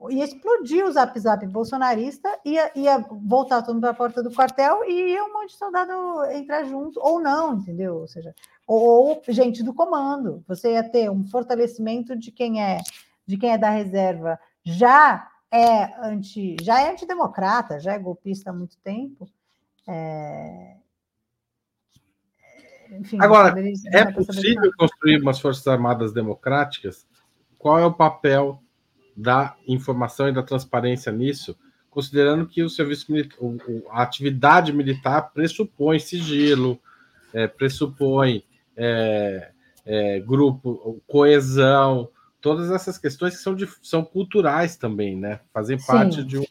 [0.10, 4.34] Ia explodir o zap zap bolsonarista, ia, ia voltar todo mundo para a porta do
[4.34, 5.92] quartel e ia um monte de soldado
[6.32, 7.98] entrar junto, ou não, entendeu?
[7.98, 8.34] Ou seja,
[8.66, 10.44] ou, ou gente do comando.
[10.48, 12.80] Você ia ter um fortalecimento de quem é
[13.28, 18.54] de quem é da reserva, já é anti, já é antidemocrata, já é golpista há
[18.54, 19.30] muito tempo
[19.88, 20.78] é...
[22.92, 23.56] Enfim, Agora,
[23.94, 27.08] é possível construir umas Forças Armadas democráticas?
[27.58, 28.62] Qual é o papel
[29.16, 31.58] da informação e da transparência nisso,
[31.90, 33.38] considerando que o serviço militar,
[33.92, 36.80] a atividade militar pressupõe sigilo,
[37.34, 38.44] é, pressupõe
[38.76, 39.52] é,
[39.86, 42.10] é, grupo, coesão,
[42.40, 45.40] todas essas questões que são, de, são culturais também, né?
[45.54, 45.86] Fazem Sim.
[45.86, 46.46] parte de um,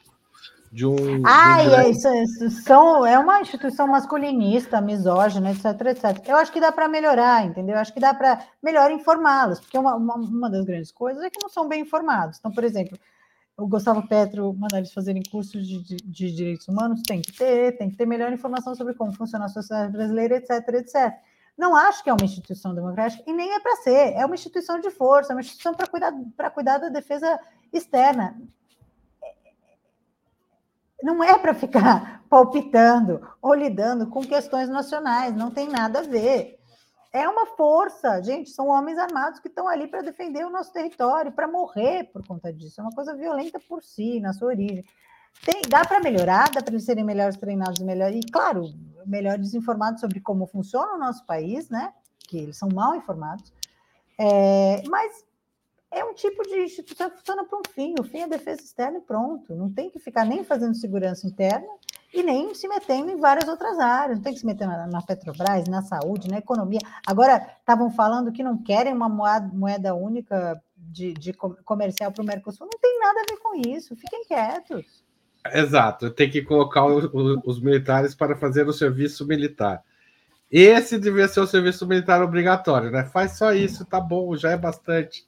[0.70, 1.22] de um.
[1.26, 1.74] Ah, de um...
[1.74, 6.28] é, isso, isso são, é uma instituição masculinista, misógina, etc, etc.
[6.28, 7.74] Eu acho que dá para melhorar, entendeu?
[7.74, 11.30] Eu acho que dá para melhor informá-los, porque uma, uma, uma, das grandes coisas é
[11.30, 12.38] que não são bem informados.
[12.38, 12.96] Então, por exemplo,
[13.56, 17.76] o Gustavo Petro mandar eles fazerem cursos de, de, de, direitos humanos, tem que ter,
[17.76, 21.14] tem que ter melhor informação sobre como funciona a sociedade brasileira, etc, etc.
[21.58, 24.12] Não acho que é uma instituição democrática e nem é para ser.
[24.14, 26.12] É uma instituição de força, é uma instituição para cuidar,
[26.54, 27.38] cuidar da defesa
[27.72, 28.40] externa
[31.02, 36.58] não é para ficar palpitando ou lidando com questões nacionais, não tem nada a ver.
[37.12, 41.32] É uma força, gente, são homens armados que estão ali para defender o nosso território,
[41.32, 42.80] para morrer por conta disso.
[42.80, 44.84] É uma coisa violenta por si, na sua origem.
[45.44, 48.64] Tem, dá para melhorar, dá para eles serem melhores treinados, melhor, e claro,
[49.06, 51.92] melhores informados sobre como funciona o nosso país, né?
[52.28, 53.52] Que eles são mal informados.
[54.18, 55.24] É, mas
[55.90, 57.94] é um tipo de instituição que funciona para um fim.
[57.98, 59.54] O fim é defesa externa e pronto.
[59.54, 61.66] Não tem que ficar nem fazendo segurança interna
[62.14, 64.18] e nem se metendo em várias outras áreas.
[64.18, 66.80] Não tem que se meter na, na Petrobras, na saúde, na economia.
[67.06, 72.26] Agora, estavam falando que não querem uma moeda, moeda única de, de comercial para o
[72.26, 72.68] Mercosul.
[72.70, 73.96] Não tem nada a ver com isso.
[73.96, 75.04] Fiquem quietos.
[75.52, 79.82] Exato, tem que colocar o, o, os militares para fazer o serviço militar.
[80.50, 83.04] Esse devia ser o serviço militar obrigatório, né?
[83.04, 85.24] Faz só isso, tá bom, já é bastante.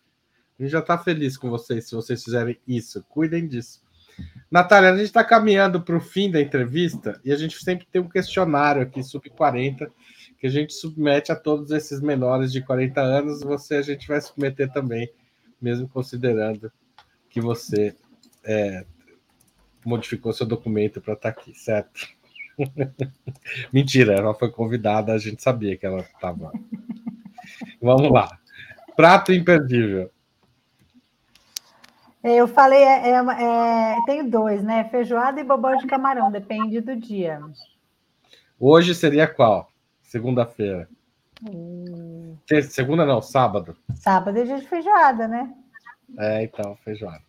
[0.58, 3.04] A gente já tá feliz com vocês se vocês fizerem isso.
[3.08, 3.82] Cuidem disso.
[4.50, 8.00] Natália, a gente está caminhando para o fim da entrevista e a gente sempre tem
[8.02, 9.90] um questionário aqui, sub 40,
[10.38, 13.42] que a gente submete a todos esses menores de 40 anos.
[13.42, 15.10] Você a gente vai submeter também,
[15.60, 16.70] mesmo considerando
[17.30, 17.96] que você
[18.44, 18.84] é,
[19.84, 22.06] modificou seu documento para estar tá aqui, certo?
[23.72, 26.52] Mentira, ela foi convidada, a gente sabia que ela estava.
[27.80, 28.38] Vamos lá.
[28.94, 30.10] Prato imperdível.
[32.22, 34.84] Eu falei, é, é, é, tenho dois, né?
[34.84, 37.40] Feijoada e bobó de camarão, depende do dia.
[38.58, 39.72] Hoje seria qual?
[40.02, 40.88] Segunda-feira.
[41.44, 42.36] Hum.
[42.70, 43.76] Segunda não, sábado.
[43.96, 45.52] Sábado é dia de feijoada, né?
[46.16, 47.22] É, então, feijoada.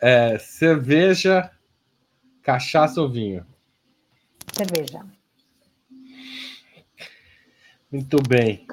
[0.00, 1.50] É, cerveja,
[2.42, 3.44] cachaça ou vinho?
[4.54, 5.04] Cerveja.
[7.92, 8.66] Muito bem.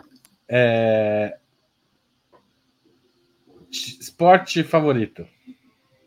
[0.47, 1.37] É...
[4.17, 5.27] Esporte favorito?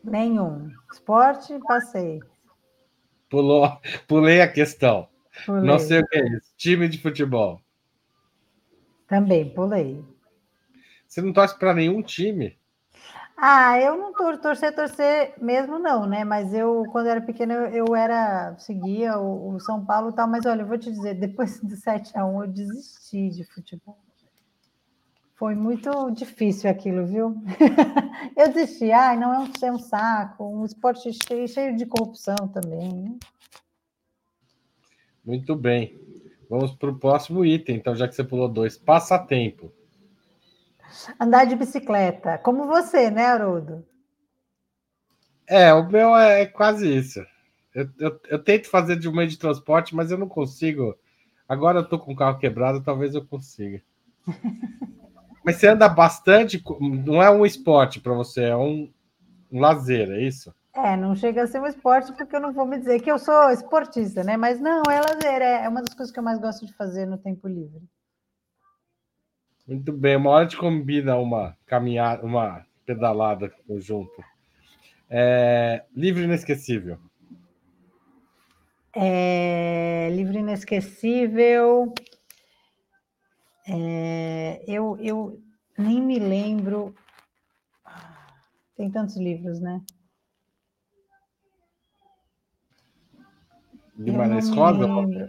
[0.03, 0.69] Nenhum.
[0.91, 2.19] Esporte, passei.
[3.29, 5.07] Pulou, pulei a questão.
[5.45, 5.63] Pulei.
[5.63, 6.51] Não sei o que é isso.
[6.57, 7.61] Time de futebol.
[9.07, 10.03] Também, pulei.
[11.07, 12.59] Você não torce para nenhum time?
[13.37, 16.25] Ah, eu não tor torcer, torcer mesmo não, né?
[16.25, 20.27] Mas eu, quando era pequena, eu, eu era, seguia o, o, São Paulo e tal,
[20.27, 23.97] mas olha, eu vou te dizer, depois do 7 a 1 eu desisti de futebol.
[25.41, 27.35] Foi muito difícil aquilo, viu?
[28.37, 32.35] eu desisti, ai, não é um, é um saco, um esporte cheio, cheio de corrupção
[32.53, 32.93] também.
[32.93, 33.19] Né?
[35.25, 35.99] Muito bem.
[36.47, 38.77] Vamos para o próximo item, então, já que você pulou dois.
[38.77, 39.73] Passatempo.
[41.19, 42.37] Andar de bicicleta.
[42.37, 43.83] Como você, né, Haroldo?
[45.47, 47.19] É, o meu é, é quase isso.
[47.73, 50.95] Eu, eu, eu, tento fazer de um meio de transporte, mas eu não consigo.
[51.49, 53.81] Agora eu tô com o carro quebrado, talvez eu consiga.
[55.43, 58.91] mas você anda bastante, não é um esporte para você, é um,
[59.51, 60.53] um lazer, é isso?
[60.73, 63.19] É, não chega a ser um esporte porque eu não vou me dizer que eu
[63.19, 64.37] sou esportista, né?
[64.37, 67.05] Mas não, é lazer, é, é uma das coisas que eu mais gosto de fazer
[67.05, 67.81] no tempo livre.
[69.67, 74.23] Muito bem, uma hora de combina uma caminhada, uma pedalada conjunto.
[75.09, 76.97] É, livro inesquecível.
[78.93, 81.93] É, livro inesquecível.
[83.73, 85.41] É, eu, eu
[85.77, 86.93] nem me lembro.
[88.75, 89.81] Tem tantos livros, né?
[93.97, 94.87] Guimarães Rosa?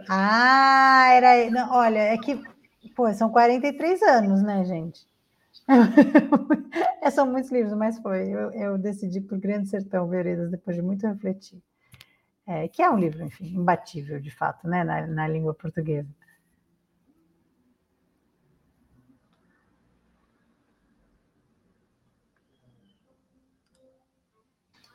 [0.09, 1.49] Ah, era.
[1.49, 2.41] Não, olha, é que.
[2.95, 5.07] Pô, são 43 anos, né, gente?
[7.01, 8.27] é, são muitos livros, mas foi.
[8.29, 11.61] Eu, eu, decidi por Grande Sertão Veredas depois de muito refletir.
[12.45, 16.09] É, que é um livro, enfim, imbatível, de fato, né, na, na língua portuguesa.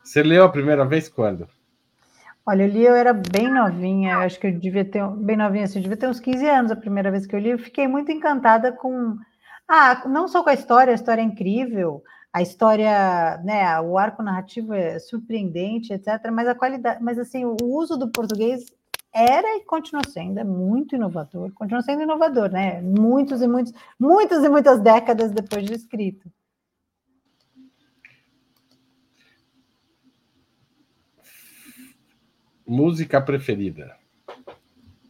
[0.09, 1.47] Você leu a primeira vez quando?
[2.47, 5.81] Olha, eu li, eu era bem novinha, acho que eu devia ter, bem novinha, assim,
[5.81, 8.11] eu devia ter uns 15 anos a primeira vez que eu li, eu fiquei muito
[8.11, 9.19] encantada com,
[9.69, 12.03] ah, não só com a história, a história é incrível,
[12.33, 17.57] a história, né, o arco narrativo é surpreendente, etc, mas a qualidade, mas assim, o
[17.61, 18.65] uso do português
[19.13, 24.43] era e continua sendo, é muito inovador, continua sendo inovador, né, muitos e muitos, muitas
[24.43, 26.33] e muitas décadas depois de escrito.
[32.69, 33.97] Música preferida.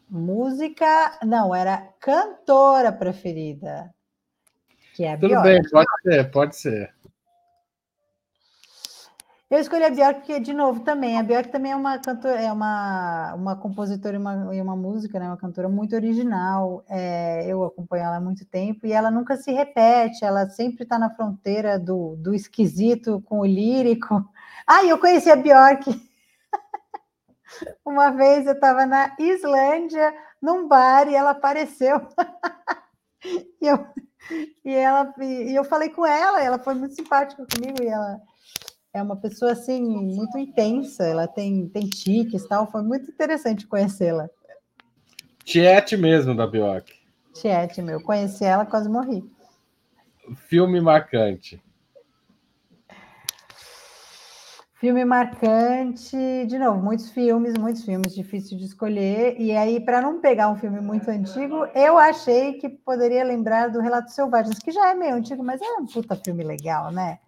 [0.08, 3.92] Música, não, era cantora preferida.
[4.94, 5.42] Que é a Tudo Bjork.
[5.42, 6.94] bem, pode ser, pode ser.
[9.50, 12.52] Eu escolhi a Bjork porque, de novo, também, a Bjork também é uma cantora, é
[12.52, 15.26] uma, uma compositora e uma, e uma música, né?
[15.26, 16.84] Uma cantora muito original.
[16.88, 20.96] É, eu acompanho ela há muito tempo e ela nunca se repete, ela sempre está
[20.96, 24.24] na fronteira do, do esquisito com o lírico.
[24.64, 26.07] Ah, eu conheci a Bjork
[27.84, 32.00] uma vez eu estava na Islândia, num bar, e ela apareceu.
[33.60, 33.86] e, eu,
[34.64, 38.20] e, ela, e eu falei com ela, ela foi muito simpática comigo, e ela
[38.92, 43.66] é uma pessoa assim, muito intensa, ela tem, tem tiques e tal, foi muito interessante
[43.66, 44.28] conhecê-la.
[45.44, 46.92] Tiete mesmo da Bjork.
[47.34, 49.24] Tiete, meu, conheci ela, quase morri.
[50.48, 51.62] Filme marcante.
[54.78, 56.16] Filme marcante,
[56.46, 59.34] de novo, muitos filmes, muitos filmes, difícil de escolher.
[59.36, 63.80] E aí, para não pegar um filme muito antigo, eu achei que poderia lembrar do
[63.80, 67.18] Relatos Selvagens, que já é meio antigo, mas é um puta filme legal, né?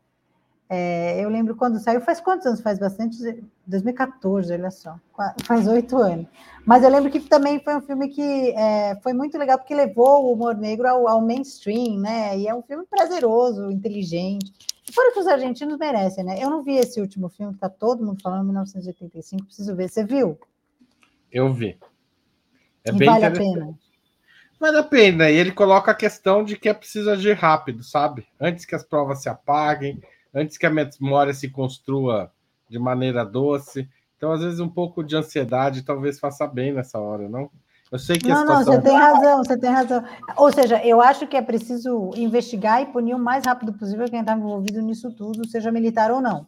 [0.69, 2.61] É, eu lembro quando saiu, faz quantos anos?
[2.61, 3.17] Faz bastante.
[3.67, 4.95] 2014, olha só.
[5.45, 6.27] Faz oito anos.
[6.65, 10.27] Mas eu lembro que também foi um filme que é, foi muito legal, porque levou
[10.27, 12.39] o humor negro ao, ao, mainstream, né?
[12.39, 14.53] E é um filme prazeroso, inteligente.
[14.93, 16.43] Fora que os argentinos merecem, né?
[16.43, 19.89] Eu não vi esse último filme, que tá todo mundo falando, 1985, preciso ver.
[19.89, 20.39] Você viu?
[21.31, 21.79] Eu vi.
[22.85, 23.79] É vale a pena.
[24.59, 25.31] Vale a pena.
[25.31, 28.27] E ele coloca a questão de que é preciso agir rápido, sabe?
[28.41, 30.01] Antes que as provas se apaguem
[30.35, 32.33] antes que a memória se construa
[32.69, 33.89] de maneira doce.
[34.17, 37.51] Então, às vezes, um pouco de ansiedade talvez faça bem nessa hora, não?
[37.91, 38.75] Eu sei que não, situação...
[38.75, 40.05] não, você tem razão, você tem razão.
[40.37, 44.21] Ou seja, eu acho que é preciso investigar e punir o mais rápido possível quem
[44.21, 46.47] está envolvido nisso tudo, seja militar ou não.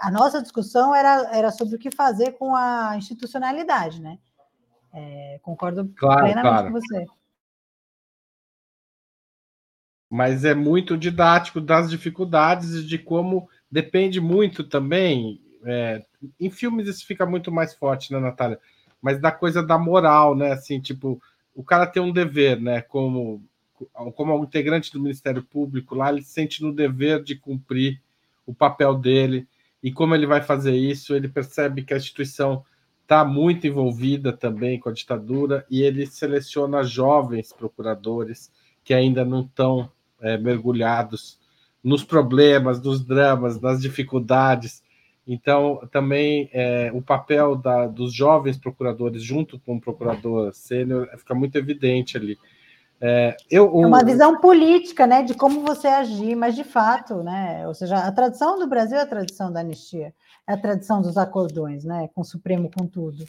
[0.00, 4.18] A nossa discussão era, era sobre o que fazer com a institucionalidade, né?
[4.94, 6.66] É, concordo claro, plenamente claro.
[6.66, 7.06] com você
[10.12, 15.40] mas é muito didático das dificuldades e de como depende muito também.
[15.64, 16.04] É,
[16.38, 18.60] em filmes isso fica muito mais forte, né, Natália?
[19.02, 20.52] Mas da coisa da moral, né?
[20.52, 21.20] Assim, tipo,
[21.54, 22.80] o cara tem um dever, né?
[22.80, 23.42] Como,
[24.14, 28.00] como integrante do Ministério Público lá, ele se sente no dever de cumprir
[28.46, 29.46] o papel dele.
[29.82, 32.64] E como ele vai fazer isso, ele percebe que a instituição
[33.02, 38.50] está muito envolvida também com a ditadura e ele seleciona jovens procuradores
[38.84, 39.90] que ainda não estão
[40.20, 41.38] é, mergulhados
[41.82, 44.81] nos problemas, nos dramas, nas dificuldades.
[45.26, 51.34] Então, também é, o papel da, dos jovens procuradores junto com o procurador sênior fica
[51.34, 52.36] muito evidente ali.
[53.00, 53.82] É, eu, o...
[53.82, 57.96] é uma visão política, né, de como você agir, mas de fato, né, ou seja,
[57.96, 60.14] a tradição do Brasil é a tradição da anistia,
[60.46, 63.24] é a tradição dos acordões, né, com o Supremo, com tudo.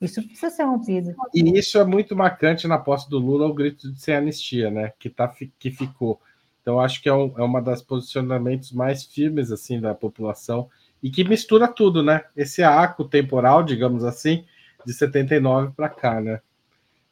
[0.00, 1.14] Isso precisa ser rompido.
[1.34, 4.92] E isso é muito marcante na posse do Lula, o grito de sem anistia, né,
[4.98, 6.20] que, tá, que ficou.
[6.62, 10.68] Então, acho que é, um, é uma das posicionamentos mais firmes assim da população
[11.02, 12.24] e que mistura tudo, né?
[12.36, 14.44] Esse arco temporal, digamos assim,
[14.84, 16.40] de 79 para cá, né?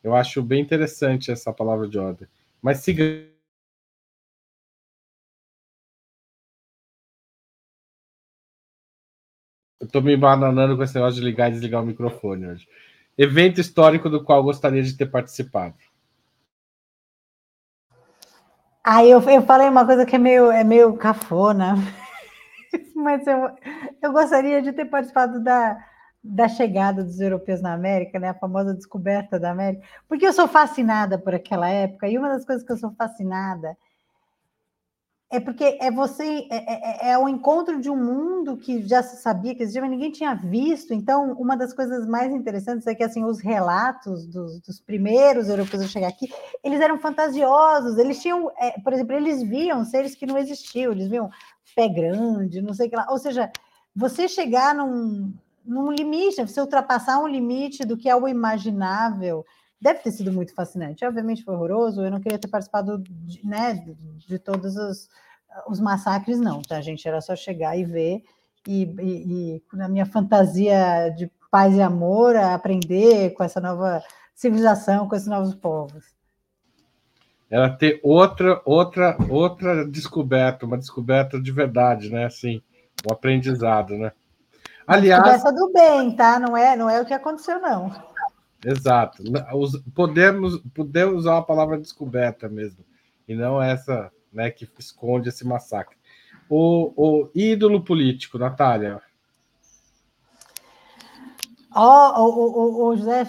[0.02, 2.28] Eu acho bem interessante essa palavra de ordem.
[2.60, 3.02] Mas siga.
[9.80, 12.68] Eu estou me bananando com esse negócio de ligar e desligar o microfone hoje.
[13.16, 15.74] Evento histórico do qual gostaria de ter participado.
[18.82, 21.76] Aí eu, eu falei uma coisa que é meio, é meio cafona,
[22.94, 23.50] mas eu,
[24.02, 25.76] eu gostaria de ter participado da,
[26.22, 28.28] da chegada dos europeus na América, né?
[28.30, 32.44] A famosa descoberta da América, porque eu sou fascinada por aquela época, e uma das
[32.44, 33.76] coisas que eu sou fascinada
[35.30, 39.20] é porque é você é, é, é, o encontro de um mundo que já se
[39.20, 40.94] sabia que existia, mas ninguém tinha visto.
[40.94, 45.82] Então, uma das coisas mais interessantes é que assim os relatos dos, dos primeiros europeus
[45.82, 47.98] a chegar aqui, eles eram fantasiosos.
[47.98, 50.92] Eles tinham, é, por exemplo, eles viam seres que não existiam.
[50.92, 51.30] Eles viam
[51.74, 53.06] pé grande, não sei o que lá.
[53.10, 53.50] Ou seja,
[53.94, 55.32] você chegar num,
[55.64, 59.44] num limite, você ultrapassar um limite do que é o imaginável
[59.84, 61.04] deve ter sido muito fascinante.
[61.04, 63.84] Obviamente foi horroroso, eu não queria ter participado de, né,
[64.16, 65.10] de, todos os,
[65.68, 67.06] os, massacres, não, tá, gente?
[67.06, 68.24] Era só chegar e ver,
[68.66, 74.02] e, e, e, na minha fantasia de paz e amor, aprender com essa nova
[74.34, 76.14] civilização, com esses novos povos.
[77.50, 82.24] Era ter outra, outra, outra descoberta, uma descoberta de verdade, né?
[82.24, 82.62] Assim,
[83.06, 84.12] um aprendizado, né?
[84.86, 85.22] Aliás.
[85.22, 86.40] Descoberta do bem, tá?
[86.40, 87.92] Não é, não é o que aconteceu, não.
[88.64, 89.22] Exato.
[89.94, 92.84] Podemos, podemos usar a palavra descoberta mesmo,
[93.28, 95.96] e não essa né, que esconde esse massacre.
[96.48, 99.00] O, o ídolo político, Natália.
[101.76, 103.26] Oh, o, o, o, José,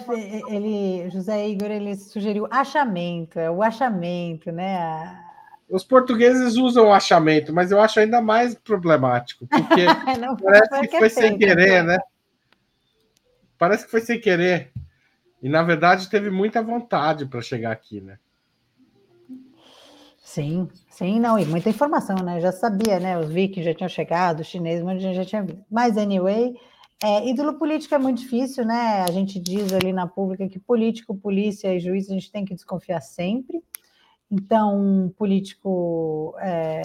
[0.48, 5.20] ele, José Igor, ele sugeriu achamento, é o achamento, né?
[5.68, 9.84] Os portugueses usam o achamento, mas eu acho ainda mais problemático, porque
[10.44, 11.98] parece que foi sem querer, né?
[13.58, 14.70] Parece que foi sem querer.
[15.42, 18.18] E na verdade teve muita vontade para chegar aqui, né?
[20.18, 22.40] Sim, sim, não, e muita informação, né?
[22.40, 23.18] Já sabia, né?
[23.18, 25.64] Os vikings já tinham chegado, os chineses, muita gente já tinha visto.
[25.70, 26.54] Mas, anyway,
[27.02, 29.02] é, ídolo político é muito difícil, né?
[29.02, 32.54] A gente diz ali na pública que político, polícia e juiz a gente tem que
[32.54, 33.62] desconfiar sempre.
[34.30, 36.82] Então, político, é,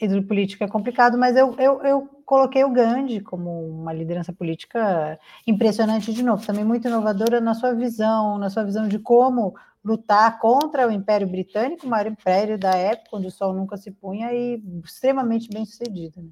[0.00, 5.18] ídolo político é complicado, mas eu, eu, eu coloquei o Gandhi como uma liderança política
[5.46, 10.38] impressionante de novo, também muito inovadora na sua visão, na sua visão de como lutar
[10.38, 14.32] contra o Império Britânico, o maior império da época, onde o sol nunca se punha,
[14.32, 16.22] e extremamente bem sucedido.
[16.22, 16.28] Né?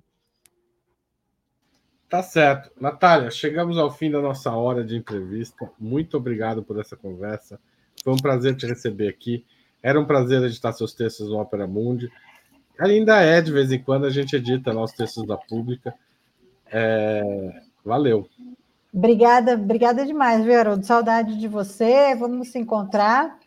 [2.08, 2.70] Tá certo.
[2.80, 5.70] Natália, chegamos ao fim da nossa hora de entrevista.
[5.78, 7.60] Muito obrigado por essa conversa.
[8.02, 9.44] Foi um prazer te receber aqui.
[9.82, 12.10] Era um prazer editar seus textos no Opera Mundi.
[12.80, 15.94] Ainda é, de vez em quando a gente edita nossos textos da pública.
[16.72, 18.26] É, valeu.
[18.92, 20.86] Obrigada, obrigada demais, viu, Haroldo?
[20.86, 22.14] Saudade de você.
[22.14, 23.38] Vamos se encontrar.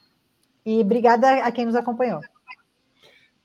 [0.64, 2.22] E obrigada a quem nos acompanhou.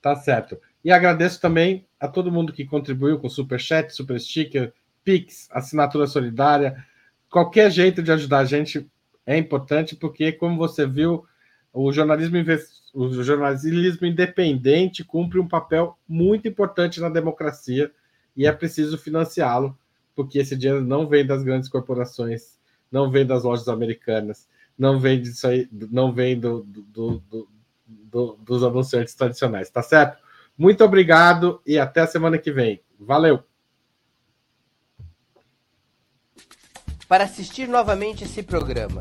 [0.00, 0.58] Tá certo.
[0.84, 4.72] E agradeço também a todo mundo que contribuiu com Super Chat, Super Sticker,
[5.02, 6.84] Pix, assinatura solidária.
[7.30, 8.86] Qualquer jeito de ajudar a gente
[9.26, 11.24] é importante, porque, como você viu,
[11.72, 12.36] o jornalismo,
[12.94, 17.92] o jornalismo independente cumpre um papel muito importante na democracia
[18.36, 19.76] e é preciso financiá-lo
[20.18, 22.58] porque esse dinheiro não vem das grandes corporações,
[22.90, 27.22] não vem das lojas americanas, não vem disso aí, não vem do, do,
[27.86, 30.18] do, dos anunciantes tradicionais, tá certo?
[30.56, 32.82] Muito obrigado e até a semana que vem.
[32.98, 33.44] Valeu!
[37.06, 39.00] Para assistir novamente esse programa,